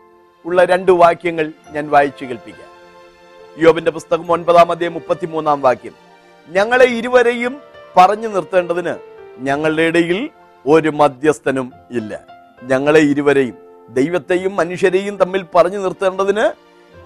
ഉള്ള 0.47 0.65
രണ്ട് 0.65 0.93
വാക്യങ്ങൾ 0.93 1.53
ഞാൻ 1.71 1.91
വായിച്ചു 1.91 2.25
കേൾപ്പിക്കാം. 2.25 2.70
യോബിന്റെ 3.61 3.91
പുസ്തകം 3.91 4.33
ഒൻപതാം 4.33 4.71
അധ്യായം 4.71 4.95
മുപ്പത്തിമൂന്നാം 4.95 5.61
വാക്യം. 5.61 5.93
ഞങ്ങളെ 6.49 6.85
ഇരുവരെയും 6.85 7.61
പറഞ്ഞു 7.97 8.29
നിർത്തേണ്ടതിന് 8.29 8.95
ഞങ്ങളുടെ 9.39 9.83
ഇടയിൽ 9.83 10.31
ഒരു 10.67 10.89
മധ്യസ്ഥനും 10.89 11.73
ഇല്ല. 11.91 12.21
ഞങ്ങളെ 12.63 13.01
ഇരുവരെയും 13.01 13.55
ദൈവത്തെയും 13.91 14.57
മനുഷ്യരെയും 14.57 15.17
തമ്മിൽ 15.17 15.45
പറഞ്ഞു 15.55 15.79
നിർത്തേണ്ടതിന് 15.79 16.53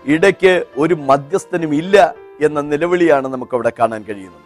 ഇടയ്ക്ക് 0.05 0.65
ഒരു 0.77 0.95
മധ്യസ്ഥനും 0.95 1.75
ഇല്ല 1.75 2.15
എന്ന 2.43 2.61
നിലവിളിയാണ് 2.61 3.29
നമുക്കവിടെ 3.29 3.73
കാണാൻ 3.79 4.05
കഴിയുന്നത്. 4.09 4.45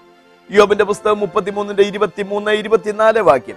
യോബിന്റെ 0.50 0.84
പുസ്തകം 0.84 1.20
മുപ്പത്തിമൂന്നിന്റെ 1.20 1.82
ഇരുപത്തിമൂന്ന് 1.82 2.50
ഇരുപത്തിനാല് 2.50 3.18
വാക്യം. 3.18 3.56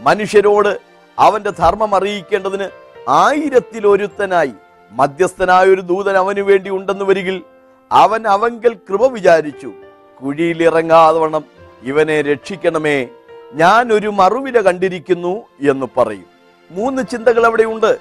മനുഷ്യരോട് 0.00 0.80
അവന്റെ 1.18 1.50
ധർമ്മം 1.50 1.94
അറിയിക്കേണ്ടതിന് 1.94 2.68
ആയിരത്തിലൊരുത്തനായി 3.08 4.52
മധ്യസ്ഥനായ 4.90 5.66
ഒരു 5.66 5.80
ദൂതൻ 5.80 6.16
അവനു 6.16 6.42
വേണ്ടി 6.42 6.70
ഉണ്ടെന്ന് 6.70 7.04
വരികിൽ 7.04 7.42
അവൻ 7.92 8.28
അവങ്കൽ 8.28 8.74
കൃപ 8.74 9.06
വിചാരിച്ചു. 9.06 9.72
കുഴിയിലിറങ്ങാതെ 10.22 11.40
ഇവനെ 11.82 12.22
രക്ഷിക്കണമേ 12.22 13.08
ഞാൻ 13.52 13.92
ഒരു 13.92 14.08
മറുവില 14.08 14.60
കണ്ടിരിക്കുന്നു 14.60 15.42
എന്ന് 15.70 15.86
പറയും. 15.96 16.24
മൂന്ന് 16.70 17.02
ചിന്തകൾ 17.10 17.46
അവിടെയുണ്ട് 17.46 17.98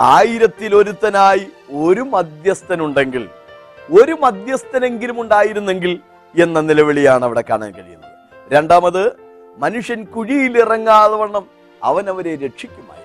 ആയിരത്തിൽ 0.00 0.74
ഒരുത്തനായി 0.74 1.46
ഒരു 1.72 2.00
മധ്യസ്ഥനുണ്ടെങ്കിൽ 2.00 3.28
ഒരു 4.00 4.12
മധ്യസ്ഥനെങ്കിലും 4.12 5.20
ഉണ്ടായിരുന്നെങ്കിൽ 5.20 5.98
എന്ന 6.42 6.60
നിലവിളിയാണ് 6.60 7.24
അവിടെ 7.24 7.44
കാണാൻ 7.50 7.72
കഴിയുന്നത്. 7.72 8.12
രണ്ടാമത് 8.52 9.12
മനുഷ്യൻ 9.58 10.04
കുഴിയിലിറങ്ങാതെ 10.04 11.14
വണ്ണം 11.14 11.46
അവൻ 11.82 12.08
അവരെ 12.08 12.36
രക്ഷിക്കുമായിരുന്നു. 12.36 12.98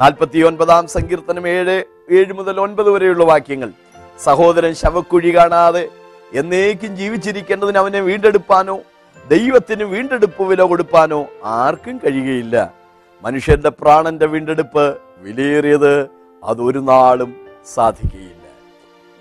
നാൽപ്പത്തി 0.00 0.38
ഒൻപതാം 0.38 0.86
സങ്കീർത്തനം 0.88 1.48
ഏഴ് 1.48 1.84
ഏഴ് 2.12 2.32
മുതൽ 2.32 2.60
ഒൻപത് 2.60 2.90
വരെയുള്ള 2.90 3.24
വാക്യങ്ങൾ. 3.24 3.70
സഹോദരൻ 4.18 4.74
ശവക്കുഴി 4.74 5.36
കാണാതെ 5.36 5.88
എന്നേക്കും 6.34 6.96
ജീവിച്ചിരിക്കേണ്ടതിന് 6.96 7.78
അവനെ 7.78 8.00
വീണ്ടെടുപ്പാനോ 8.00 8.80
ദൈവത്തിന് 9.28 9.84
വീണ്ടെടുപ്പ് 9.84 10.42
വില 10.42 10.62
കൊടുപ്പാനോ 10.62 11.26
ആർക്കും 11.44 12.00
കഴിയുകയില്ല. 12.06 12.74
മനുഷ്യന്റെ 13.22 13.68
പ്രാണന്റെ 13.68 14.26
വീണ്ടെടുപ്പ് 14.26 14.98
വിലയേറിയത് 15.18 16.08
അതൊരു 16.44 16.78
നാളും 16.78 17.36
സാധിക്കുകയില്ല. 17.74 18.44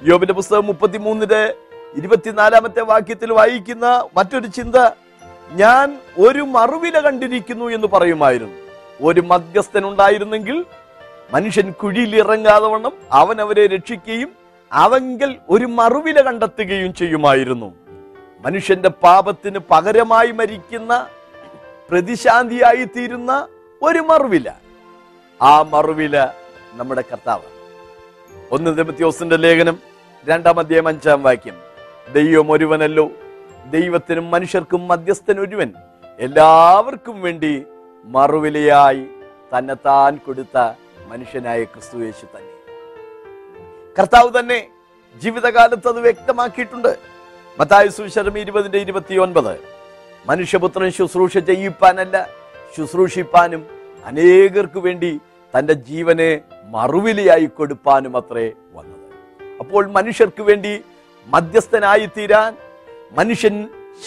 യോബിന്റെ 0.03 0.33
പുസ്തകം 0.33 0.65
മുപ്പത്തിമൂന്നിന്റെ 0.65 1.55
ഇരുപത്തിനാലാമത്തെ 1.95 2.81
വാക്യത്തിൽ 2.81 3.33
വായിക്കുന്ന 3.33 4.05
മറ്റൊരു 4.17 4.47
ചിന്ത 4.47 4.75
ഞാൻ 5.51 5.99
ഒരു 6.17 6.39
മറുവില 6.39 6.99
കണ്ടിരിക്കുന്നു 6.99 7.65
എന്ന് 7.65 7.87
പറയുമായിരുന്നു. 7.87 8.57
ഒരു 9.01 9.21
മധ്യസ്ഥൻ 9.21 9.85
ഉണ്ടായിരുന്നെങ്കിൽ 9.85 10.65
മനുഷ്യൻ 11.33 11.71
കുഴിയിൽ 11.71 12.15
ഇറങ്ങാതെ 12.15 12.67
വണ്ണം 12.67 12.91
അവൻ 13.11 13.41
അവരെ 13.41 13.67
രക്ഷിക്കുകയും 13.67 14.42
അവങ്കൽ 14.73 15.35
ഒരു 15.49 15.65
മറുവില 15.65 16.21
കണ്ടെത്തുകയും 16.21 16.93
ചെയ്യുമായിരുന്നു. 16.93 17.73
മനുഷ്യന്റെ 18.45 18.89
പാപത്തിന് 18.89 19.59
പകരമായി 19.71 20.31
മരിക്കുന്ന 20.31 21.07
പ്രതിശാന്തിയായി 21.91 22.83
തീരുന്ന 22.83 23.47
ഒരു 23.81 23.99
മറുവില. 23.99 24.51
ആ 25.41 25.61
മറുവില 25.61 26.25
നമ്മുടെ 26.73 27.01
കർത്താവ്. 27.01 27.43
ഒന്ന് 28.51 28.77
തിമത്യോസിന്റെ 28.77 29.35
ലേഖനം 29.35 29.79
രണ്ടാം 30.25 30.59
അധ്യായം 30.59 30.87
അഞ്ചാം 30.87 31.23
വാക്യം. 31.23 31.55
ദൈവം 32.13 32.51
ഒരുവനല്ലോ 32.51 33.09
ദൈവത്തിനും 33.69 34.31
മനുഷ്യർക്കും 34.31 34.87
മധ്യസ്ഥൻ 34.87 35.39
ഒരുവൻ. 35.39 35.73
എല്ലാവർക്കും 36.19 37.21
വേണ്ടി 37.21 37.63
മറുവിലയായി 38.05 39.07
തന്നെത്താൻ 39.57 40.15
കൊടുത്ത 40.15 40.71
മനുഷ്യനായ 41.07 41.63
ക്രിസ്തു 41.63 41.97
യേശു 41.97 42.25
തന്നെ. 42.25 42.52
കർത്താവ് 43.97 44.39
തന്നെ 44.39 44.59
ജീവിതകാലത്ത് 45.23 45.87
അത് 45.87 45.99
വ്യക്തമാക്കിയിട്ടുണ്ട്. 45.99 46.97
മത്തായ 47.59 47.87
സുശരം 47.87 48.35
ഇരുപതിന്റെ 48.39 48.77
ഇരുപത്തി 48.77 49.15
ഒൻപത് 49.15 49.53
മനുഷ്യപുത്രൻ 50.29 50.89
ശുശ്രൂഷ 50.91 51.37
ചെയ്യിപ്പാനല്ല 51.49 52.29
ശുശ്രൂഷിപ്പാനും 52.77 53.61
അനേകർക്ക് 54.05 54.79
വേണ്ടി 54.79 55.11
തന്റെ 55.53 55.73
ജീവനെ 55.73 56.41
മറുവിലയായി 56.75 57.45
കൊടുപ്പാനും 57.45 58.17
അത്രേ 58.17 58.51
വന്നത്. 58.73 59.07
അപ്പോൾ 59.59 59.83
മനുഷ്യർക്ക് 59.97 60.43
വേണ്ടി 60.43 60.73
മധ്യസ്ഥനായി 61.27 62.05
തീരാൻ 62.17 62.51
മനുഷ്യൻ 63.11 63.55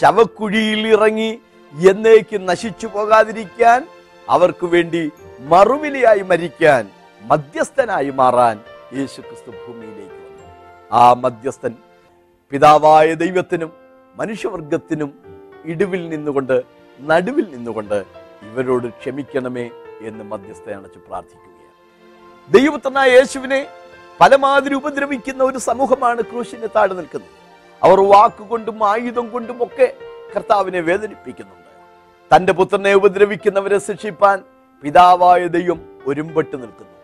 ശവക്കുഴിയിൽ 0.01 0.83
ഇറങ്ങി 0.95 1.31
എന്നേക്ക് 1.75 2.49
നശിച്ചു 2.49 2.87
പോകാതിരിക്കാൻ 2.87 3.87
അവർക്ക് 4.31 4.67
വേണ്ടി 4.67 5.11
മറുവിലയായി 5.53 6.23
മരിക്കാൻ 6.23 6.89
മധ്യസ്ഥനായി 7.23 8.11
മാറാൻ 8.11 8.57
യേശു 8.95 9.21
ക്രിസ്തു 9.21 9.51
ഭൂമിയിലേക്ക് 9.51 10.15
വന്നു. 10.15 10.53
ആ 10.93 11.13
മധ്യസ്ഥൻ 11.13 11.75
പിതാവായ 12.51 13.15
ദൈവത്തിനും 13.15 13.73
മനുഷ്യവർഗത്തിനും 14.17 15.15
ഇടിവിൽ 15.65 16.09
നിന്നുകൊണ്ട് 16.09 16.63
നടുവിൽ 17.01 17.45
നിന്നുകൊണ്ട് 17.45 18.05
ഇവരോട് 18.43 18.87
ക്ഷമിക്കണമേ 18.87 19.71
എന്ന് 20.01 20.25
മധ്യസ്ഥ 20.25 20.71
അണച്ച് 20.71 20.99
പ്രാർത്ഥിക്കുകയാണ്. 20.99 21.73
ദൈവത്തനായ 22.53 23.11
യേശുവിനെ 23.11 23.67
പലമാതിരി 24.21 24.75
ഉപദ്രവിക്കുന്ന 24.75 25.43
ഒരു 25.43 25.59
സമൂഹമാണ് 25.59 26.23
ക്രൂശിന് 26.23 26.69
താഴെ 26.77 26.95
നിൽക്കുന്നത്. 26.95 27.31
അവർ 27.83 28.01
വാക്കുകൊണ്ടും 28.01 28.89
ആയുധം 28.89 29.31
കൊണ്ടും 29.31 29.63
ഒക്കെ 29.63 29.93
കർത്താവിനെ 30.37 30.81
വേദനിപ്പിക്കുന്നുണ്ട്. 30.81 31.67
തന്റെ 32.37 32.53
പുത്രനെ 32.53 32.95
ഉപദ്രവിക്കുന്നവരെ 32.95 33.79
ശിക്ഷിപ്പാൻ 33.79 34.43
പിതാവായ 34.83 35.47
ദൈവം 35.47 35.99
ഒരുമ്പെട്ട് 36.07 36.57
നിൽക്കുന്നു. 36.57 36.97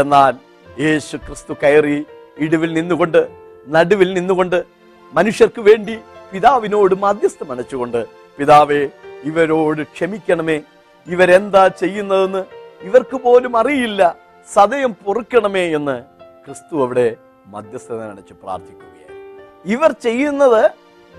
എന്നാൽ 0.00 0.47
യേശു 0.80 1.16
ക്രിസ്തു 1.16 1.54
കയറി 1.62 2.06
ഇടിവിൽ 2.38 2.72
നിന്നുകൊണ്ട് 2.72 3.28
നടുവിൽ 3.68 4.14
നിന്നുകൊണ്ട് 4.14 4.64
മനുഷ്യർക്ക് 5.12 5.60
വേണ്ടി 5.60 5.98
പിതാവിനോട് 6.32 6.94
മധ്യസ്ഥം 6.94 7.52
അണച്ചുകൊണ്ട് 7.52 8.06
പിതാവേ 8.38 8.88
ഇവരോട് 9.24 9.82
ക്ഷമിക്കണമേ. 9.82 10.60
ഇവരെന്താ 11.06 11.68
ചെയ്യുന്നതെന്ന് 11.68 12.44
ഇവർക്ക് 12.82 13.16
പോലും 13.16 13.56
അറിയില്ല. 13.56 14.16
സതയം 14.54 14.96
പൊറുക്കണമേ 15.06 15.76
എന്ന് 15.76 16.02
ക്രിസ്തു 16.46 16.82
അവിടെ 16.82 17.16
മധ്യസ്ഥത 17.46 18.00
അണച്ച് 18.00 18.32
പ്രാർത്ഥിക്കുകയാണ്. 18.32 19.40
ഇവർ 19.64 19.92
ചെയ്യുന്നത് 19.92 20.70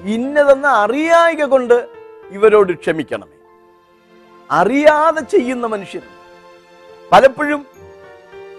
ഇന്നതെന്ന് 0.01 0.67
അറിയായിക 0.67 1.43
കൊണ്ട് 1.43 1.87
ഇവരോട് 2.31 2.73
ക്ഷമിക്കണമേ. 2.73 3.37
അറിയാതെ 4.51 5.21
ചെയ്യുന്ന 5.21 5.67
മനുഷ്യൻ. 5.67 6.01
പലപ്പോഴും 7.11 7.65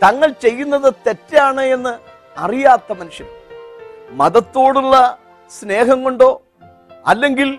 തങ്ങൾ 0.03 0.35
ചെയ്യുന്നത് 0.43 0.95
തെറ്റാണ് 1.07 1.61
എന്ന് 1.61 1.99
അറിയാത്ത 2.39 2.93
മനുഷ്യൻ. 2.93 3.27
മതത്തോടുള്ള 4.11 5.19
സ്നേഹം 5.61 6.05
കൊണ്ടോ 6.05 6.43
അല്ലെങ്കിൽ 7.07 7.59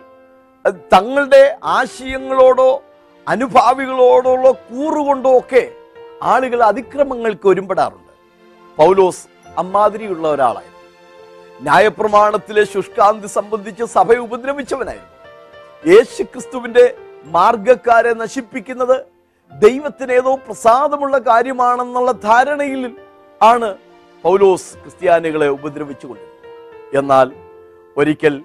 തങ്ങളുടെ 0.94 1.58
ആശയങ്ങളോടോ 1.64 2.84
അനുഭാവികളോടുള്ള 3.28 4.52
കൂറുകൊണ്ടോ 4.52 5.38
ഒക്കെ 5.38 5.72
ആളുകൾ 6.24 6.64
അതിക്രമങ്ങൾക്ക് 6.64 7.48
ഒരുമ്പെടാറുണ്ട്. 7.48 8.14
പൗലോസ് 8.78 9.28
അമ്മാതിരിയുള്ള 9.58 10.28
ഒരാളായിരുന്നു. 10.28 10.72
ന്യായപ്രമാണത്തിലെ 11.62 12.64
ശുഷ്കാന്തി 12.64 13.28
സംബന്ധിച്ച് 13.28 13.84
സഭയെ 13.84 14.18
ഉപദ്രവിച്ചവനായിരുന്നു. 14.18 15.12
യേശു 15.94 16.24
ക്രിസ്തുവിന്റെ 16.24 16.98
മാർഗക്കാരെ 17.26 18.14
നശിപ്പിക്കുന്നത് 18.14 19.11
ദൈവത്തിന് 19.60 20.12
ഏതോ 20.12 20.36
പ്രസാദമുള്ള 20.36 21.18
കാര്യമാണെന്നുള്ള 21.18 22.12
ധാരണയിൽ 22.12 22.98
ആണ് 23.42 23.78
പൗലോസ് 24.24 24.74
ക്രിസ്ത്യാനികളെ 24.74 25.48
ഉപദ്രവിച്ചുകൊണ്ടിരുന്നത്. 25.48 26.98
എന്നാൽ 26.98 27.32
ഒരിക്കൽ 27.98 28.44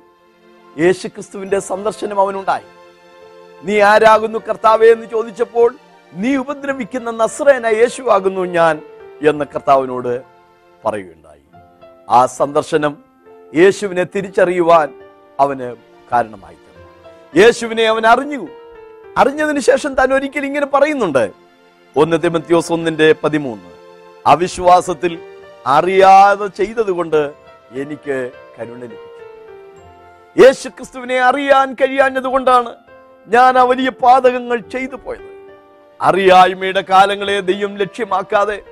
യേശു 0.78 1.08
ക്രിസ്തുവിന്റെ 1.08 1.58
സന്ദർശനം 1.58 2.20
അവനുണ്ടായി. 2.20 2.62
നീ 3.62 3.80
ആരാകുന്നു 3.80 4.38
കർത്താവേ? 4.38 4.92
എന്ന് 4.92 5.06
ചോദിച്ചപ്പോൾ 5.06 5.75
നീ 6.12 6.36
ഉപദ്രവിക്കുന്ന 6.36 7.10
നസ്രേന 7.10 7.66
യേശു 7.66 8.02
ആകുന്നു 8.02 8.40
ഞാൻ 8.40 8.82
എന്ന് 9.28 9.44
കർത്താവിനോട് 9.44 10.22
പറയുകയുണ്ടായി. 10.84 11.40
ആ 12.10 12.26
സന്ദർശനം 12.26 12.98
യേശുവിനെ 13.54 14.04
തിരിച്ചറിയുവാൻ 14.04 15.02
അവന് 15.40 15.76
കാരണമായി. 16.12 16.56
യേശുവിനെ 17.38 17.84
അവൻ 17.84 18.06
അറിഞ്ഞു. 18.06 18.46
അറിഞ്ഞതിന് 19.16 19.61
ശേഷം 19.61 19.94
താൻ 19.94 20.14
ഒരിക്കൽ 20.14 20.44
ഇങ്ങനെ 20.44 20.66
പറയുന്നുണ്ട്. 20.66 21.30
ഒന്ന് 21.96 22.16
തിമത്യോസ് 22.25 22.73
ഒന്നിന്റെ 22.73 23.14
പതിമൂന്ന്. 23.25 23.70
അവിശ്വാസത്തിൽ 24.26 25.18
അറിയാതെ 25.66 26.46
ചെയ്തതുകൊണ്ട് 26.46 27.32
എനിക്ക് 27.73 28.30
കരുണ 28.58 28.78
ലഭിച്ചു. 28.82 29.11
യേശു 30.42 30.68
ക്രിസ്തുവിനെ 30.68 31.20
അറിയാൻ 31.20 31.75
കഴിയാഞ്ഞതുകൊണ്ടാണ് 31.75 32.75
ഞാൻ 33.26 33.58
ആ 33.58 33.62
വലിയ 33.62 33.90
പാതകങ്ങൾ 33.90 34.58
ചെയ്തു 34.58 34.96
പോയത്. 34.96 35.30
അറിയായ്മയുടെ 36.00 36.80
കാലങ്ങളെ 36.80 37.40
ദൈവം 37.40 37.76
ലക്ഷ്യമാക്കാതെ 37.76 38.62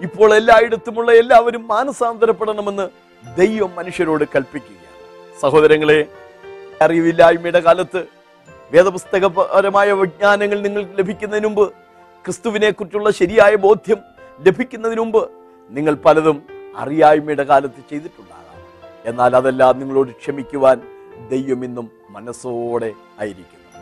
ഇപ്പോൾ 0.00 0.34
എല്ലായിടത്തുമുള്ള 0.34 1.12
എല്ലാവരും 1.12 1.68
മാനസാന്തരപ്പെടണമെന്ന് 1.68 2.88
ദൈവം 3.36 3.74
മനുഷ്യരോട് 3.74 4.24
കൽപ്പിക്കുകയാണ്. 4.24 5.40
സഹോദരങ്ങളെ 5.40 6.06
അറിവില്ലായ്മയുടെ 6.82 7.60
കാലത്ത് 7.60 8.17
വേദപുസ്തകപരമായ 8.72 9.92
വിജ്ഞാനങ്ങൾ 9.92 10.60
നിങ്ങൾക്ക് 10.60 10.98
ലഭിക്കുന്നതിന് 10.98 11.46
മുമ്പ് 11.46 11.72
ക്രിസ്തുവിനെ 12.24 12.70
കുറിച്ചുള്ള 12.70 13.10
ശരിയായ 13.10 13.54
ബോധ്യം 13.54 13.96
ലഭിക്കുന്നതിന് 14.40 15.00
മുമ്പ് 15.00 15.30
നിങ്ങൾ 15.70 15.94
പലതും 15.94 16.42
അറിയായ്മയുടെ 16.76 17.42
കാലത്ത് 17.42 17.80
ചെയ്തിട്ടുണ്ടാകാം. 17.90 18.44
എന്നാൽ 19.04 19.36
അതെല്ലാം 19.36 19.78
നിങ്ങളോട് 19.78 20.10
ക്ഷമിക്കുവാൻ 20.10 20.82
ദൈവം 21.30 21.64
ഇന്നും 21.64 21.90
മനസ്സോടെ 22.10 22.92
ആയിരിക്കുന്നു. 23.20 23.80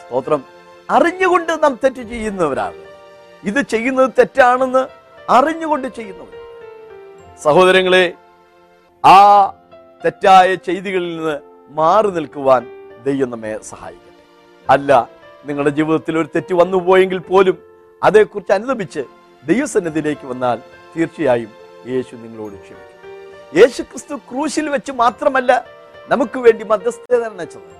സ്തോത്രം. 0.00 0.44
അറിഞ്ഞുകൊണ്ട് 0.90 1.52
നാം 1.64 1.78
തെറ്റ് 1.84 2.02
ചെയ്യുന്നവരാണ്. 2.02 2.80
ഇത് 3.44 3.60
ചെയ്യുന്നത് 3.62 4.10
തെറ്റാണെന്ന് 4.18 4.86
അറിഞ്ഞുകൊണ്ട് 5.30 5.88
ചെയ്യുന്നവർ 5.88 6.28
സഹോദരങ്ങളെ 7.42 8.12
ആ 9.04 9.50
തെറ്റായ 10.04 10.54
ചെയ്തികളിൽ 10.54 11.16
നിന്ന് 11.16 11.40
മാറി 11.68 12.10
നിൽക്കുവാൻ 12.10 12.66
ദൈവം 13.06 13.30
നമ്മെ 13.30 13.58
സഹായിക്കട്ടെ 13.62 14.11
അല്ല 14.70 15.10
നിങ്ങളുടെ 15.46 15.70
ജീവിതത്തിൽ 15.70 16.18
ഒരു 16.18 16.28
തെറ്റ് 16.34 16.54
വന്നു 16.54 16.76
പോയെങ്കിൽ 16.76 17.18
പോലും 17.18 17.58
അതേക്കുറിച്ച് 18.04 18.52
അനുദപിച്ച് 18.52 19.04
ദൈവസന്നിധിയിലേക്ക് 19.46 20.26
വന്നാൽ 20.26 20.58
തീർച്ചയായും 20.96 21.50
യേശു 21.86 22.16
നിങ്ങളോട് 22.16 22.52
ക്ഷമിക്കും. 22.52 22.88
യേശു 23.58 23.82
ക്രിസ്തു 23.82 24.14
ക്രൂശിൽ 24.14 24.68
വെച്ച് 24.68 24.92
മാത്രമല്ല 24.92 25.66
നമുക്ക് 26.08 26.38
വേണ്ടി 26.38 26.64
മധ്യസ്ഥത 26.64 27.24
അണച്ചത് 27.24 27.70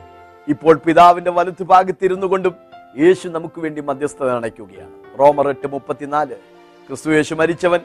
ഇപ്പോൾ 0.48 0.76
പിതാവിന്റെ 0.76 1.30
വലതു 1.30 1.64
ഭാഗത്തിരുന്നു 1.64 2.26
കൊണ്ടും 2.26 2.54
യേശു 2.98 3.28
നമുക്ക് 3.28 3.60
വേണ്ടി 3.60 3.80
മധ്യസ്ഥത 3.80 4.30
അണയ്ക്കുകയാണ് 4.30 5.18
റോമർ 5.18 5.48
എട്ട് 5.48 5.66
മുപ്പത്തിനാല്. 5.66 6.34
ക്രിസ്തു 6.86 7.10
യേശു 7.10 7.34
മരിച്ചവൻ 7.34 7.80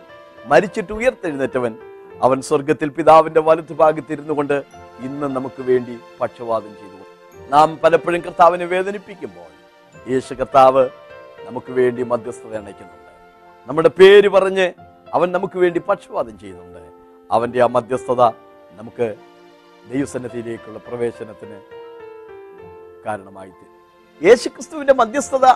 മരിച്ചിട്ട് 0.48 0.94
ഉയർത്തെഴുന്നേറ്റവൻ 0.94 1.76
അവൻ 2.22 2.42
സ്വർഗത്തിൽ 2.42 2.90
പിതാവിന്റെ 2.90 3.40
വലതു 3.40 3.74
ഭാഗത്തിരുന്നു 3.74 4.34
കൊണ്ട് 4.34 4.64
ഇന്ന് 5.00 5.28
നമുക്ക് 5.36 5.62
വേണ്ടി 5.62 6.00
പക്ഷവാദം 6.22 6.74
ചെയ്തു. 6.74 6.97
നാം 7.50 7.80
പലപ്പോഴും 7.84 8.22
കർത്താവിനെ 8.22 8.66
വേദനിപ്പിക്കുമ്പോൾ 8.66 9.52
യേശു 10.12 10.34
കർത്താവ് 10.34 10.90
നമുക്ക് 11.46 11.72
വേണ്ടി 11.72 12.04
മധ്യസ്ഥത 12.04 12.58
അണയ്ക്കുന്നുണ്ട്. 12.58 13.12
നമ്മുടെ 13.68 13.90
പേര് 13.90 14.30
പറഞ്ഞ് 14.30 14.74
അവൻ 15.14 15.32
നമുക്ക് 15.32 15.58
വേണ്ടി 15.58 15.80
പക്ഷപാതം 15.80 16.40
ചെയ്യുന്നുണ്ട്. 16.40 16.82
അവന്റെ 17.32 17.64
ആ 17.64 17.68
മധ്യസ്ഥത 17.68 18.22
നമുക്ക് 18.72 19.16
ദൈവസന്നിധിയിലേക്കുള്ള 19.94 20.80
പ്രവേശനത്തിന് 20.88 21.62
കാരണമായി 23.06 23.52
യേശുക്രിസ്തുവിന്റെ 24.24 24.94
മധ്യസ്ഥത 24.94 25.48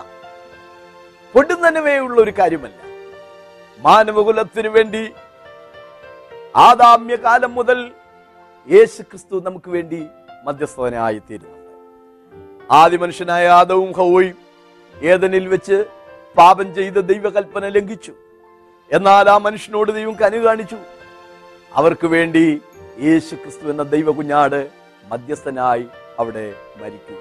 പൊടുന്നനവേ 1.34 1.98
ഉള്ള 1.98 2.20
ഒരു 2.20 2.32
കാര്യമല്ല. 2.38 2.78
മാനവകുലത്തിനു 3.78 4.68
വേണ്ടി 4.68 5.12
ആദാമ്യകാലം 6.56 7.54
മുതൽ 7.54 7.92
യേശുക്രിസ്തു 8.70 9.40
നമുക്ക് 9.40 9.70
വേണ്ടി 9.70 10.06
മധ്യസ്ഥനായി 10.44 11.18
തീരുന്നുണ്ട് 11.18 11.61
ആദ്യ 12.70 12.96
മനുഷ്യനായ 12.96 13.48
ആദവും 13.48 13.92
ഹൗവയും 13.92 14.36
ഏതനിൽ 15.02 15.48
വെച്ച് 15.48 15.84
പാപം 16.38 16.74
ചെയ്ത 16.74 16.92
ദൈവകൽപ്പന 16.92 17.68
ലംഘിച്ചു. 17.68 18.12
എന്നാൽ 18.92 19.30
ആ 19.30 19.38
മനുഷ്യനോട് 19.38 19.92
ദൈവം 19.92 20.14
കനു 20.14 20.36
കാണിച്ചു. 20.36 20.76
അവർക്ക് 21.72 22.06
വേണ്ടി 22.06 22.60
യേശു 23.00 23.34
ക്രിസ്തു 23.34 23.66
എന്ന 23.68 23.82
ദൈവകുഞ്ഞാട് 23.82 24.70
മധ്യസ്ഥനായി 25.06 25.86
അവിടെ 26.18 26.54
മരിക്കുക 26.76 27.16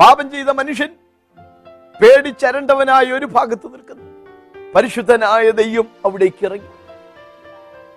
പാപം 0.00 0.30
ചെയ്ത 0.30 0.50
മനുഷ്യൻ 0.50 0.88
പേടിച്ചരണ്ടവനായ 2.02 3.12
ഒരു 3.12 3.26
ഭാഗത്ത് 3.26 3.66
നിൽക്കുന്നു. 3.66 4.04
പരിശുദ്ധനായ 4.74 5.50
ദൈവം 5.50 5.86
അവിടേക്ക് 6.04 6.44
ഇറങ്ങി. 6.44 6.68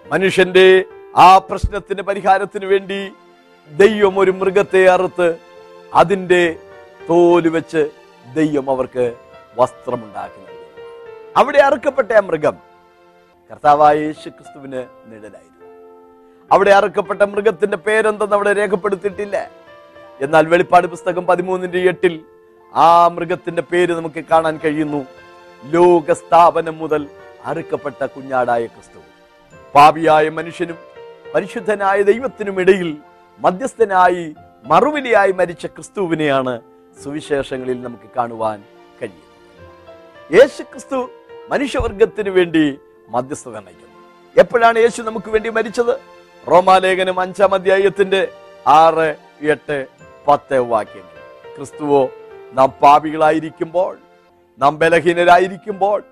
മനുഷ്യന്റെ 0.08 0.84
ആ 1.17 1.38
പ്രശ്നത്തിന് 1.38 2.02
പരിഹാരത്തിന് 2.02 2.65
വേണ്ടി 2.65 3.12
ദൈവം 3.72 4.19
ഒരു 4.19 4.32
മൃഗത്തെ 4.32 4.86
അറുത്ത് 4.88 5.53
അതിന്റെ 5.94 6.56
തോൽ 7.10 7.48
വെച്ച് 7.48 7.90
ദൈവം 8.36 8.70
അവർക്ക് 8.70 9.16
വസ്ത്രമുണ്ടാക്കി 9.58 10.40
നൽകി 10.40 10.54
അവിടെ 11.38 11.58
അറുക്കപ്പെട്ട 11.58 12.12
ആ 12.12 12.20
മൃഗം 12.20 12.58
കർത്താവായ 13.52 13.98
യേശു 13.98 14.30
ക്രിസ്തുവിന് 14.30 14.86
നിഴലായിരുന്നു. 15.06 15.68
അവിടെ 16.52 16.72
അറുക്കപ്പെട്ട 16.72 17.22
മൃഗത്തിന്റെ 17.22 17.78
പേരെന്തെന്ന് 17.78 18.36
അവിടെ 18.36 18.54
രേഖപ്പെടുത്തിയിട്ടില്ല. 18.54 19.52
എന്നാൽ 20.22 20.48
വെളിപ്പാട് 20.48 20.88
പുസ്തകം 20.88 21.28
പതിമൂന്നിന്റെ 21.28 21.80
എട്ടിൽ 21.80 22.26
ആ 22.74 23.08
മൃഗത്തിന്റെ 23.08 23.62
പേര് 23.62 23.94
നമുക്ക് 23.94 24.24
കാണാൻ 24.26 24.60
കഴിയുന്നു. 24.66 25.06
ലോകസ്ഥാപനം 25.64 26.78
മുതൽ 26.78 27.10
അറുക്കപ്പെട്ട 27.46 28.06
കുഞ്ഞാടായ 28.06 28.66
ക്രിസ്തു. 28.66 29.00
പാപിയായ 29.76 30.30
മനുഷ്യനും 30.30 30.78
പരിശുദ്ധനായ 31.36 32.02
ദൈവത്തിനും 32.02 32.60
ഇടയിൽ 32.60 32.98
മധ്യസ്ഥനായി 33.40 34.36
മറുവിലിയായി 34.65 35.32
മരിച്ച 35.32 35.65
ക്രിസ്തുവിനെയാണ് 35.65 36.62
സുവിശേഷങ്ങളിൽ 37.04 37.82
നമുക്ക് 37.82 38.10
കാണുവാൻ 38.17 38.63
കഴിയുന്നത്. 39.02 40.34
യേശു 40.34 40.63
ക്രിസ്തു 40.63 41.10
മനുഷ്യവർഗത്തിന് 41.49 42.30
വേണ്ടി 42.30 42.80
മധ്യസ്ഥത 43.10 43.52
നയിക്കുന്നു. 43.52 43.99
എപ്പോഴാണ് 44.38 44.80
യേശു 44.80 45.02
നമുക്ക് 45.02 45.32
വേണ്ടി 45.32 45.49
മരിച്ചത്? 45.49 45.99
റോമാലേഖനം 46.52 47.19
അഞ്ചാം 47.19 47.54
അധ്യായത്തിന്റെ 47.54 48.28
ആറ് 48.67 49.15
എട്ട് 49.41 49.88
പത്ത് 50.28 50.60
വാക്യങ്ങൾ. 50.60 51.56
ക്രിസ്തുവോ 51.56 52.10
നാം 52.54 52.69
പാപികളായിരിക്കുമ്പോൾ 52.69 53.97
നാം 54.60 54.80
ബലഹീനരായിരിക്കുമ്പോൾ 54.80 56.04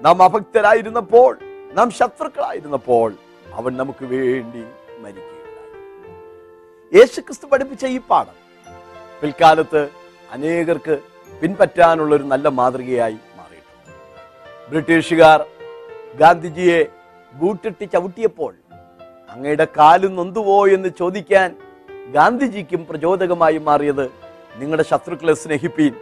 നാം 0.00 0.22
അഭക്തരായിരുന്നപ്പോൾ 0.22 1.38
നാം 1.72 1.90
ശത്രുക്കളായിരുന്നപ്പോൾ 1.90 3.14
അവൻ 3.52 3.76
നമുക്ക് 3.76 4.04
വേണ്ടി 4.04 4.64
മരിക്കുകയുണ്ടായി 6.92 6.98
യേശു 6.98 7.20
ക്രിസ്തു 7.20 7.46
പഠിപ്പിച്ച 7.46 7.84
ഈ 7.86 7.98
പാഠം 8.10 8.36
പിൽക്കാലത്ത് 9.20 9.88
അനേകർക്ക് 10.32 10.94
പിൻപറ്റാനുള്ള 11.40 12.12
ഒരു 12.14 12.22
നല്ല 12.32 12.48
മാതൃകയായി 12.48 13.18
മാറിയിട്ടുണ്ട്. 13.38 13.92
ബ്രിട്ടീഷുകാർ 14.70 15.40
ഗാന്ധിജിയെ 16.20 16.80
ബൂട്ടിട്ട് 17.34 17.84
ചവിട്ടിയപ്പോൾ 17.92 18.52
അങ്ങയുടെ 19.32 19.66
കാൽ 19.78 20.00
നൊന്തുവോ 20.18 20.58
എന്ന് 20.66 20.88
ചോദിക്കാൻ 20.98 21.48
ഗാന്ധിജിക്കും 22.16 22.86
പ്രചോദകമായി 22.88 23.58
മാറിയത് 23.58 24.06
നിങ്ങളുടെ 24.60 24.84
ശത്രുക്കളെ 24.90 25.34
സ്നേഹിപ്പീൻ 25.34 25.94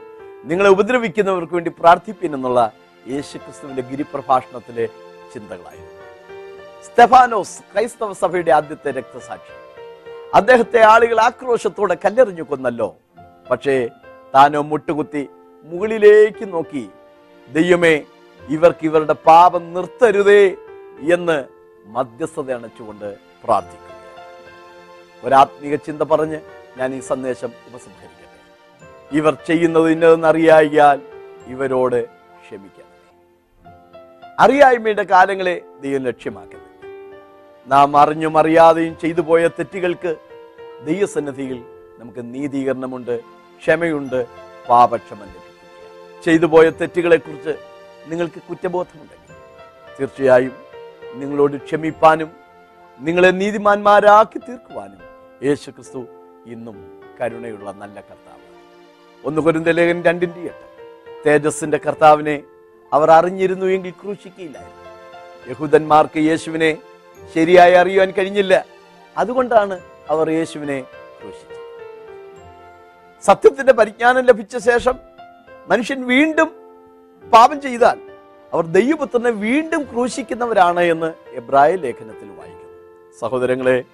നിങ്ങളെ 0.50 0.70
ഉപദ്രവിക്കുന്നവർക്ക് 0.70 1.54
വേണ്ടി 1.54 1.70
പ്രാർത്ഥിപ്പീൻ 1.80 2.34
എന്നുള്ള 2.34 2.72
യേശുക്രിസ്തുവിന്റെ 3.12 3.82
ഗിരിപ്രഭാഷണത്തിലെ 3.90 4.86
ചിന്തകളായിരുന്നു. 5.32 5.96
സ്തെഫാനോസ് 6.86 7.58
ക്രൈസ്തവ 7.72 8.12
സഭയുടെ 8.12 8.52
ആദ്യത്തെ 8.58 8.90
രക്തസാക്ഷി. 8.90 9.59
അദ്ദേഹത്തെ 10.38 10.80
ആളുകൾ 10.92 11.18
ആക്രോശത്തോടെ 11.26 11.94
കല്ലെറിഞ്ഞു 12.04 12.44
കൊന്നല്ലോ. 12.48 12.88
പക്ഷേ 13.50 13.74
താനോ 14.34 14.60
മുട്ടുകുത്തി 14.70 15.22
മുകളിലേക്ക് 15.70 16.44
നോക്കി 16.52 16.84
ദൈവമേ 17.48 17.94
ഇവർക്ക് 18.42 18.84
ഇവരുടെ 18.90 19.16
പാപം 19.28 19.62
നിർത്തരുതേ 19.74 20.42
എന്ന് 21.14 21.38
മധ്യസ്ഥത 21.96 22.50
അണച്ചുകൊണ്ട് 22.56 23.08
പ്രാർത്ഥിക്കുക 23.44 23.88
ഒരാത്മീക 25.22 25.74
ചിന്ത 25.88 26.02
പറഞ്ഞ് 26.12 26.38
ഞാൻ 26.78 26.88
ഈ 26.94 27.00
സന്ദേശം 27.10 27.50
ഉപസംഹരിക്കട്ടെ. 27.68 28.16
ഇവർ 29.18 29.34
ചെയ്യുന്നത് 29.48 29.88
ഇന്നതെന്നറിയായാൽ 29.94 30.98
ഇവരോട് 31.52 32.00
ക്ഷമിക്കണം 32.44 32.86
അറിയായ്മയുടെ 34.40 35.04
കാലങ്ങളെ 35.12 35.56
ദൈവം 35.82 36.02
ലക്ഷ്യമാക്കുന്നത് 36.02 36.69
നാം 37.66 37.96
അറിഞ്ഞും 37.96 38.38
അറിയാതെയും 38.38 38.98
ചെയ്തു 38.98 39.20
പോയ 39.20 39.48
തെറ്റുകൾക്ക് 39.48 40.12
ദൈവസന്നിധിയിൽ 40.86 41.58
നമുക്ക് 41.98 42.34
നീതീകരണമുണ്ട് 42.34 43.14
ക്ഷമയുണ്ട് 43.62 44.20
പാപക്ഷമല്ല 44.68 45.36
ചെയ്തു 46.24 46.46
പോയ 46.46 46.70
തെറ്റുകളെക്കുറിച്ച് 46.70 47.54
നിങ്ങൾക്ക് 48.08 48.40
കുറ്റബോധമുണ്ടെങ്കിൽ 48.48 49.36
തീർച്ചയായും 49.98 50.54
നിങ്ങളോട് 51.14 51.56
ക്ഷമിപ്പാനും 51.56 52.30
നിങ്ങളെ 53.00 53.30
നീതിമാന്മാരാക്കി 53.30 54.38
തീർക്കുവാനും 54.38 55.00
യേശു 55.44 55.70
ക്രിസ്തു 55.70 56.00
ഇന്നും 56.46 56.76
കരുണയുള്ള 57.20 57.72
നല്ല 57.72 57.96
കർത്താവ് 58.00 58.38
ഒന്ന് 59.24 59.40
കുരുന്തലേഖൻ 59.40 59.96
ലേഖൻ 59.96 60.02
രണ്ടിന്റെ 60.02 60.40
എട്ട്. 60.40 60.66
തേജസ്സിന്റെ 61.26 61.78
കർത്താവിനെ 61.78 62.36
അവർ 62.92 63.10
അറിഞ്ഞിരുന്നു 63.10 63.66
എങ്കിൽ 63.66 63.90
ക്രൂശിക്കയില്ലായിരുന്നു 64.02 64.78
യഹൂദന്മാർക്ക് 65.50 66.20
യേശുവിനെ 66.20 66.70
ശരിയായി 67.34 67.72
അറിയുവാൻ 67.72 68.10
കഴിഞ്ഞില്ല. 68.10 68.66
അതുകൊണ്ടാണ് 69.16 69.80
അവർ 70.10 70.30
യേശുവിനെ 70.30 70.80
ക്രൂശിച്ചത്. 70.80 71.60
സത്യത്തിന്റെ 73.24 73.72
പരിജ്ഞാനം 73.72 74.24
ലഭിച്ച 74.24 74.56
ശേഷം 74.56 74.98
മനുഷ്യൻ 75.68 76.06
വീണ്ടും 76.06 76.48
പാപം 77.32 77.60
ചെയ്താൽ 77.60 77.98
അവർ 78.52 78.66
ദൈവപുത്രനെ 78.66 79.30
വീണ്ടും 79.30 79.82
ക്രൂശിക്കുന്നവരാണ് 79.82 80.80
എന്ന് 80.80 81.14
എബ്രായ 81.28 81.76
ലേഖനത്തിൽ 81.76 82.28
വായിക്കുന്നു. 82.30 83.18
സഹോദരങ്ങളെ 83.20 83.84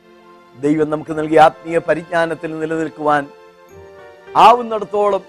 ദൈവം 0.60 0.90
നമുക്ക് 0.90 1.18
നൽകിയ 1.18 1.40
ആത്മീയ 1.40 1.78
പരിജ്ഞാനത്തിൽ 1.78 2.58
നിലനിൽക്കുവാൻ 2.58 3.26
ആവുന്നിടത്തോളം 4.36 5.22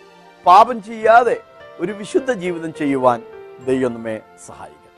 പാപം 0.45 0.83
ചെയ്യാതെ 0.83 1.41
ഒരു 1.79 1.91
വിശുദ്ധ 1.91 2.31
ജീവിതം 2.31 2.73
ചെയ്യുവാൻ 2.73 3.23
ദൈവം 3.65 3.93
നമ്മെ 3.93 4.21
സഹായിക്കട്ടെ. 4.47 4.93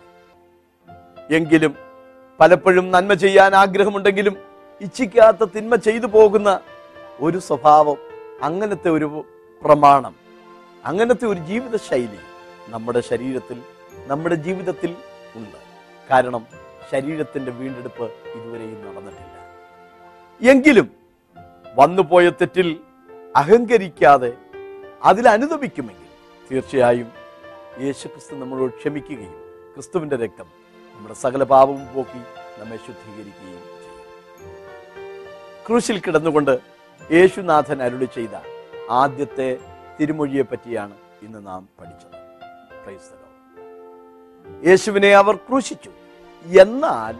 എങ്കിലും 1.35 1.88
പലപ്പോഴും 2.39 2.91
നന്മ 2.91 3.13
ചെയ്യാൻ 3.13 3.55
ആഗ്രഹമുണ്ടെങ്കിലും 3.55 4.35
ഇച്ഛിക്കാത്ത 4.81 5.43
തിന്മ 5.43 5.75
ചെയ്തു 5.75 6.05
പോകുന്ന 6.05 6.59
ഒരു 7.19 7.37
സ്വഭാവം 7.37 7.97
അങ്ങനത്തെ 8.43 8.89
ഒരു 8.89 9.25
പ്രമാണം 9.61 10.13
അങ്ങനത്തെ 10.85 11.25
ഒരു 11.27 11.39
ജീവിത 11.39 11.75
ശൈലി 11.77 12.19
നമ്മുടെ 12.69 13.01
ശരീരത്തിൽ 13.01 13.57
നമ്മുടെ 14.07 14.35
ജീവിതത്തിൽ 14.35 14.91
ഉണ്ട്. 15.35 15.57
കാരണം 16.11 16.43
ശരീരത്തിന്റെ 16.91 17.51
വീണ്ടെടുപ്പ് 17.51 18.05
ഇതുവരെയും 18.35 18.79
നടന്നിട്ടില്ല. 18.85 19.35
എങ്കിലും 20.41 20.87
വന്നുപോയ 21.77 22.29
തെറ്റിൽ 22.29 22.79
അഹങ്കരിക്കാതെ 23.35 24.31
അതിൽ 25.03 25.29
അനുദപിക്കുമെങ്കിൽ 25.29 26.07
തീർച്ചയായും 26.51 27.09
യേശുക്രിസ്തു 27.83 28.35
നമ്മളോട് 28.35 28.71
ക്ഷമിക്കുകയും 28.71 29.35
ക്രിസ്തുവിന്റെ 29.73 30.15
രക്തം 30.15 30.47
നമ്മുടെ 30.99 31.15
സകല 31.15 31.43
പാപവും 31.43 31.93
പോക്കി 31.93 32.17
നമ്മെ 32.59 32.77
ശുദ്ധീകരിക്കുകയും 32.77 33.53
ചെയ്യും. 33.53 33.63
ക്രൂശിൽ 35.67 35.99
കിടന്നുകൊണ്ട് 35.99 36.59
യേശുനാഥൻ 37.11 37.83
അരുളി 37.83 38.05
ചെയ്ത 38.05 38.35
ആദ്യത്തെ 38.89 39.57
തിരുമൊഴിയെ 39.99 40.41
പറ്റിയാണ് 40.41 40.93
ഇന്ന് 41.21 41.47
നാം 41.47 41.69
പഠിച്ചത്. 41.79 42.19
യേശുവിനെ 44.67 45.15
അവർ 45.15 45.35
ക്രൂശിച്ചു. 45.35 45.91
എന്നാൽ 46.45 47.15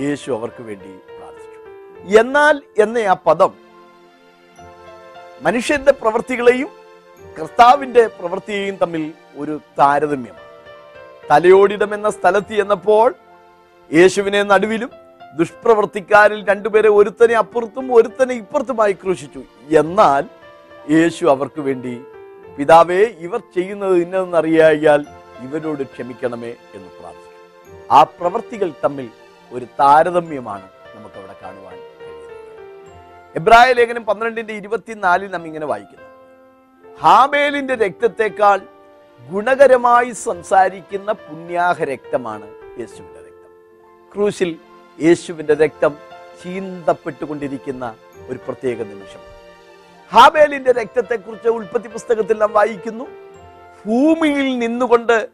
യേശു 0.00 0.32
അവർക്ക് 0.32 0.62
വേണ്ടി 0.62 0.88
പ്രാർത്ഥിച്ചു. 0.88 2.18
എന്നാൽ 2.18 2.62
എന്ന 2.78 2.98
ആ 2.98 3.12
പദം 3.12 3.54
മനുഷ്യന്റെ 5.42 5.92
പ്രവൃത്തികളെയും 5.92 6.68
കർത്താവിന്റെ 7.40 8.06
പ്രവൃത്തിയെയും 8.06 8.76
തമ്മിൽ 8.76 9.12
ഒരു 9.36 9.60
താരതമ്യമാണ്. 9.78 10.49
തലയോടിടം 11.30 11.94
എന്ന 11.94 12.10
സ്ഥലത്ത് 12.10 12.52
ചെന്നപ്പോൾ 12.58 13.08
യേശുവിനെ 13.90 14.42
നടുവിലും 14.42 14.90
ദുഷ്പ്രവർത്തിക്കാരിൽ 15.38 16.40
രണ്ടുപേരെ 16.50 16.90
ഒരുത്തനെ 16.98 17.34
അപ്പുറത്തും 17.34 17.86
ഒരുത്തനെ 17.94 18.34
ഇപ്പുറത്തുമായി 18.34 18.92
ക്രൂശിച്ചു. 18.92 19.42
എന്നാൽ 19.80 20.24
യേശു 20.94 21.24
അവർക്ക് 21.34 21.60
വേണ്ടി 21.60 21.94
പിതാവേ 22.56 23.02
ഇവർ 23.26 23.40
ചെയ്യുന്നത് 23.54 23.96
ഇന്നതെന്നറിയായാൽ 23.96 25.00
ഇവരോട് 25.46 25.82
ക്ഷമിക്കണമേ 25.82 26.52
എന്ന് 26.76 26.90
പ്രാർത്ഥിച്ചു. 26.98 27.36
ആ 27.90 28.02
പ്രവർത്തികൾ 28.02 28.72
തമ്മിൽ 28.84 29.08
ഒരു 29.50 29.66
താരതമ്യമാണ് 29.80 30.66
നമുക്ക് 30.96 31.16
അവിടെ 31.20 31.36
കാണുവാൻ 31.42 31.76
എബ്രായ 33.36 33.72
ലേഖനം 33.72 34.04
പന്ത്രണ്ടിന്റെ 34.04 34.54
ഇരുപത്തിനാലിൽ 34.60 35.28
നാം 35.30 35.46
ഇങ്ങനെ 35.46 35.66
വായിക്കുന്നു. 35.66 36.06
ഹാബേലിന്റെ 37.02 37.74
രക്തത്തെക്കാൾ 37.74 38.60
ഗുണകരമായി 39.28 40.10
സംസാരിക്കുന്ന 40.10 41.12
പുണ്യാഹ 41.12 41.84
രക്തമാണ് 41.84 42.46
യേശുവിന്റെ 42.78 43.20
രക്തം. 43.20 43.50
ക്രൂശിൽ 44.14 44.56
യേശുവിന്റെ 45.02 45.54
രക്തം 45.54 45.96
ചീന്തപ്പെട്ടുകൊണ്ടിരിക്കുന്ന 46.44 47.94
ഒരു 48.28 48.38
പ്രത്യേക 48.38 48.78
നിമിഷം. 48.78 49.22
ഹാബേലിന്റെ 50.12 50.72
രക്തത്തെക്കുറിച്ച് 50.72 51.48
ഉൽപ്പത്തി 51.48 51.88
പുസ്തകത്തിൽ 51.88 52.38
നാം 52.38 52.52
വായിക്കുന്നു. 52.52 53.04
ഭൂമിയിൽ 53.86 54.58
നിന്നുകൊണ്ട് 54.58 55.28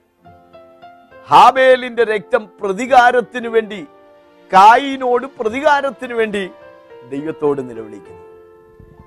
ഹാബേലിന്റെ 1.27 2.05
രക്തം 2.05 2.49
പ്രതികാരത്തിനു 2.61 3.49
വേണ്ടി 3.49 3.87
കായിനോട് 4.53 5.27
പ്രതികാരത്തിനു 5.27 6.15
വേണ്ടി 6.15 6.51
ദൈവത്തോട് 7.09 7.71
നിലവിളിക്കുന്നു. 7.71 8.23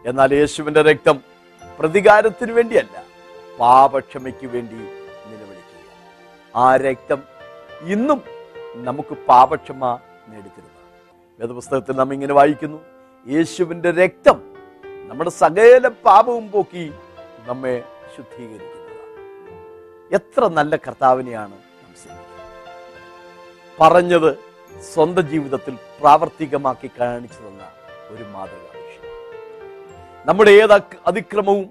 എന്നാൽ 0.05 0.33
യേശുവിന്റെ 0.33 0.81
രക്തം 0.81 1.21
പ്രതികാരത്തിനു 1.79 2.53
വേണ്ടിയല്ല. 2.53 3.08
പാപക്ഷമയ്ക്ക് 3.61 4.47
വേണ്ടി 4.53 4.79
നിലവിളിക്കുക. 5.29 5.85
ആ 6.55 6.65
രക്തം 6.85 7.19
ഇന്നും 7.93 8.19
നമുക്ക് 8.87 9.13
പാപക്ഷമ 9.29 9.83
നേടിത്തരുന്നു. 10.31 10.81
വേദപുസ്തകത്തിൽ 11.39 11.95
നാം 12.01 12.13
ഇങ്ങനെ 12.15 12.33
വായിക്കുന്നു 12.39 12.79
യേശുവിന്റെ 13.27 13.91
രക്തം 14.01 14.37
നമ്മുടെ 15.09 15.31
സകല 15.43 15.87
പാപവും 16.05 16.45
പോക്കി 16.51 16.85
നമ്മെ 17.47 17.75
ശുദ്ധീകരിക്കുന്നതാണ്. 18.15 18.85
എത്ര 20.17 20.41
നല്ല 20.59 20.75
കർത്താവിനെയാണ് 20.85 21.57
പറഞ്ഞത് 23.79 24.31
സ്വന്തം 24.93 25.25
ജീവിതത്തിൽ 25.33 25.73
പ്രാവർത്തികമാക്കി 25.99 26.89
കാണിച്ചു 26.99 27.39
തന്ന 27.45 27.63
ഒരു 28.13 28.23
മാതൃക 28.33 28.65
നമ്മുടെ 30.27 30.51
ഏത് 30.61 30.73
അതിക്രമവും 31.09 31.65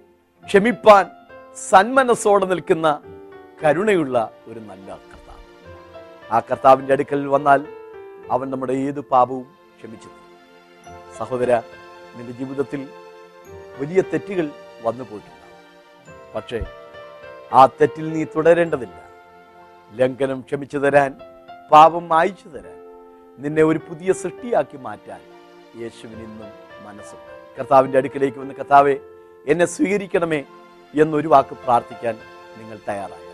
ക്ഷമിപ്പാൻ 0.49 1.05
സന്മനസ്സോടെ 1.67 2.47
നിൽക്കുന്ന 2.47 3.01
കരുണയുള്ള 3.65 4.31
ഒരു 4.47 4.61
നല്ല 4.61 4.89
കർത്താവ്. 4.97 5.43
ആ 6.33 6.41
കർത്താവിന്റെ 6.41 6.93
അടുക്കൽ 6.93 7.27
വന്നാൽ 7.27 7.67
അവൻ 8.31 8.51
നമ്മുടെ 8.51 8.73
ഏത് 8.73 9.01
പാപവും 9.01 9.47
ക്ഷമിച്ചു. 9.79 10.09
സഹോദര 11.19 11.63
നിന്റെ 12.17 12.33
ജീവിതത്തിൽ 12.33 12.89
വലിയ 13.79 14.01
തെറ്റുകൾ 14.01 14.51
വന്നു 14.83 15.05
പോയിട്ടുണ്ട്. 15.05 15.47
പക്ഷേ 16.35 16.67
ആ 17.53 17.67
തെറ്റിൽ 17.67 18.13
നീ 18.13 18.25
തുടരേണ്ടതില്ല. 18.25 19.09
ലംഘനം 19.93 20.41
ക്ഷമിച്ചു 20.41 20.79
തരാൻ 20.79 21.21
പാപം 21.73 22.09
മായിച്ചു 22.09 22.49
തരാൻ 22.49 22.79
നിന്നെ 23.39 23.63
ഒരു 23.63 23.79
പുതിയ 23.79 24.13
സൃഷ്ടിയാക്കി 24.13 24.77
മാറ്റാൻ 24.77 25.21
യേശുവിനിന്നും 25.81 26.51
മനസ്സുണ്ട്. 26.87 27.59
കർത്താവിന്റെ 27.59 27.99
അടുക്കിലേക്ക് 27.99 28.39
വന്ന് 28.39 28.55
കർത്താവെ 28.55 28.97
എന്നെ 29.47 29.67
സ്വീകരിക്കണമേ 29.67 30.45
എന്നൊരു 30.95 31.29
വാക്ക് 31.29 31.49
പ്രാർത്ഥിക്കാൻ 31.49 32.19
നിങ്ങൾ 32.57 32.79
തയ്യാറായി 32.89 33.29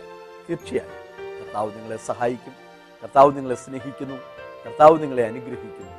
തീർച്ചയായും. 0.49 1.43
കർത്താവ് 1.43 1.75
നിങ്ങളെ 1.75 1.97
സഹായിക്കും. 1.97 2.53
കർത്താവ് 3.03 3.35
നിങ്ങളെ 3.35 3.55
സ്നേഹിക്കുന്നു. 3.55 4.15
കർത്താവ് 4.65 5.01
നിങ്ങളെ 5.01 5.23
അനുഗ്രഹിക്കുന്നു. 5.23 5.91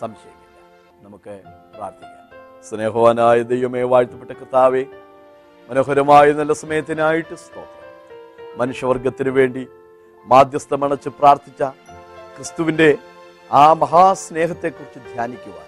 സംശയമില്ല. 0.00 0.44
നമുക്ക് 1.06 1.42
പ്രാർത്ഥിക്കാം. 1.76 2.14
സ്നേഹവാനായ 2.70 3.42
ദൈവമേ 3.42 3.82
വാഴ്ത്തപ്പെട്ട 3.82 4.30
കർത്താവേ 4.30 4.84
മനോഹരമായ 5.70 6.32
നല്ല 6.32 6.52
സമയത്തിനായിട്ട് 6.52 7.34
സ്തോത്രം. 7.34 8.58
മനുഷ്യവർഗത്തിനു 8.58 9.30
വേണ്ടി 9.30 9.68
മാധ്യസ്ഥമണച്ച് 10.24 11.08
പ്രാർത്ഥിച്ച 11.08 11.62
ക്രിസ്തുവിന്റെ 12.36 12.98
ആ 13.52 13.72
മഹാസ്നേഹത്തെക്കുറിച്ച് 13.72 15.14
ധ്യാനിക്കുവാൻ 15.14 15.66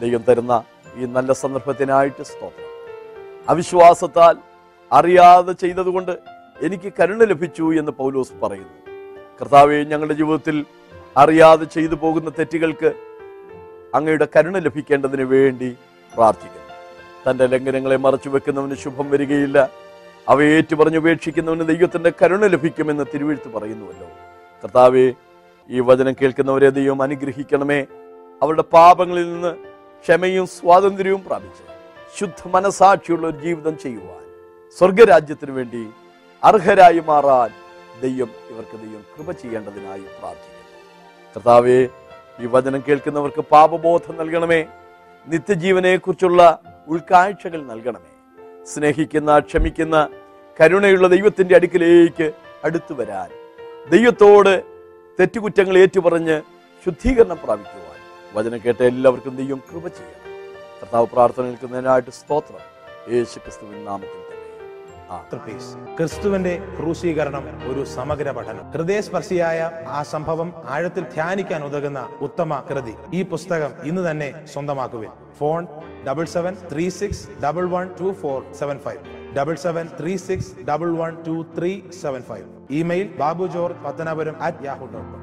ദൈവം 0.00 0.22
തരുന്ന 0.22 0.64
ഈ 0.94 1.04
നല്ല 1.04 1.32
സന്ദർഭത്തിനായിട്ട് 1.32 2.22
സ്തോത്രം. 2.22 2.70
അവിശ്വാസത്താൽ 3.48 4.49
അറിയാതെ 4.92 5.52
ചെയ്തതുകൊണ്ട് 5.52 6.18
എനിക്ക് 6.62 6.92
കരുണ 7.00 7.24
ലഭിച്ചു 7.24 7.78
എന്ന് 7.78 7.92
പൗലോസ് 7.92 8.32
പറയുന്നു. 8.42 8.92
കർത്താവെ 9.40 9.84
ഞങ്ങളുടെ 9.84 10.14
ജീവിതത്തിൽ 10.14 10.64
അറിയാതെ 11.16 11.64
ചെയ്തു 11.64 11.94
പോകുന്ന 11.94 12.30
തെറ്റുകൾക്ക് 12.30 12.92
അങ്ങയുടെ 13.94 14.28
കരുണ 14.36 14.58
ലഭിക്കേണ്ടതിന് 14.58 15.22
വേണ്ടി 15.22 15.76
പ്രാർത്ഥിക്കുന്നു. 16.14 16.70
തന്റെ 17.30 17.46
ലംഘനങ്ങളെ 17.46 17.96
മറച്ചു 17.96 18.28
വെക്കുന്നവന് 18.28 18.74
ശുഭം 18.74 19.10
വരികയില്ല. 19.10 19.70
അവയെ 20.28 20.56
ഏറ്റുപറഞ്ഞുപേക്ഷിക്കുന്നവന് 20.56 21.68
ദൈവത്തിന്റെ 21.68 22.12
കരുണ 22.22 22.46
ലഭിക്കുമെന്ന് 22.46 23.04
തിരുവെഴുത്ത് 23.14 23.48
പറയുന്നുവല്ലോ. 23.48 24.08
കർത്താവെ 24.64 25.12
ഈ 25.70 25.80
വചനം 25.80 26.12
കേൾക്കുന്നവരെ 26.12 26.70
ദൈവം 26.70 27.02
അനുഗ്രഹിക്കണമേ. 27.02 27.86
അവരുടെ 28.42 28.62
പാപങ്ങളിൽ 28.62 29.32
നിന്ന് 29.32 29.54
ക്ഷമയും 30.02 30.46
സ്വാതന്ത്ര്യവും 30.46 31.24
പ്രാപിച്ച് 31.24 31.62
ശുദ്ധ 32.20 32.48
മനസാക്ഷിയുള്ള 32.48 33.26
ഒരു 33.26 33.36
ജീവിതം 33.36 33.78
ചെയ്യുവാൻ 33.78 34.19
സ്വർഗരാജ്യത്തിനു 34.78 35.52
വേണ്ടി 35.52 35.90
അർഹരായി 36.44 36.98
മാറാൻ 36.98 37.50
ദൈവം 38.00 38.30
ഇവർക്ക് 38.50 38.80
ദൈവം 38.80 39.04
കൃപ 39.18 39.30
ചെയ്യേണ്ടതിനായി 39.30 40.00
പ്രാർത്ഥിക്കുന്നു. 40.00 40.60
കർത്താവെ 41.36 41.88
ഈ 42.40 42.46
വചനം 42.46 42.84
കേൾക്കുന്നവർക്ക് 42.88 43.40
പാപബോധം 43.40 44.16
നൽകണമേ. 44.16 44.66
നിത്യജീവനെ 45.26 45.96
കുറിച്ചുള്ള 45.96 46.58
ഉൾക്കാഴ്ചകൾ 46.88 47.62
നൽകണമേ. 47.62 48.10
സ്നേഹിക്കുന്ന 48.64 49.38
ക്ഷമിക്കുന്ന 49.38 50.08
കരുണയുള്ള 50.60 51.08
ദൈവത്തിന്റെ 51.08 51.54
അടുക്കിലേക്ക് 51.54 52.32
അടുത്തു 52.64 52.94
വരാൻ 52.94 53.30
ദൈവത്തോട് 53.90 54.64
തെറ്റുകുറ്റങ്ങൾ 55.20 55.78
ഏറ്റുപറഞ്ഞ് 55.78 56.42
ശുദ്ധീകരണം 56.84 57.38
പ്രാപിക്കുവാൻ 57.44 58.00
വചനം 58.34 58.60
കേട്ട 58.66 58.82
എല്ലാവർക്കും 58.82 59.36
ദൈവം 59.36 59.62
കൃപ 59.72 59.88
ചെയ്യണം. 59.88 60.50
കർത്താവ് 60.82 61.06
പ്രാർത്ഥന 61.06 61.42
നിൽക്കുന്നതിനായിട്ട് 61.42 62.10
സ്തോത്രം. 62.10 62.64
യേശു 63.14 63.38
ക്രിസ്തുവിൻ 63.38 63.84
നാമത്തിൽ 63.84 64.29
ക്രിസ്തുവിന്റെ 65.96 66.62
ക്രൂശീകരണം 66.76 67.44
ഒരു 67.70 67.84
സമഗ്ര 67.84 68.30
പഠനം. 68.30 68.70
ഹൃദയസ്പർശിയായ 68.70 69.70
ആ 69.88 70.02
സംഭവം 70.02 70.52
ആഴത്തിൽ 70.66 71.04
ധ്യാനിക്കാൻ 71.04 71.64
ഉതകുന്ന 71.64 72.08
ഉത്തമ 72.20 72.60
കൃതി. 72.70 72.94
ഈ 73.14 73.22
പുസ്തകം 73.22 73.72
ഇന്ന് 73.84 74.10
തന്നെ 74.10 74.46
സ്വന്തമാക്കുവിൻ. 74.52 75.10
Phone 75.38 75.66
double 76.08 76.24
seven 76.24 76.56
three 76.72 76.88
six 76.88 77.28
double 77.44 77.68
one 77.68 77.88
two 78.00 78.12
four 78.12 78.52
seven 78.54 78.78
five 78.78 79.00
double 79.38 79.54
seven 79.54 79.88
three 80.00 80.16
six 80.16 80.52
double 80.68 80.96
one 80.96 81.16
two 81.26 81.46
three 81.58 81.80
seven 82.02 82.22
five 82.22 82.46
email 82.70 83.06
Babu 83.18 83.46
George 83.46 83.76
Pathanapuram 83.84 84.42
at 84.42 84.64
Yahoo 84.64 84.86
dot 84.86 85.10
com 85.10 85.18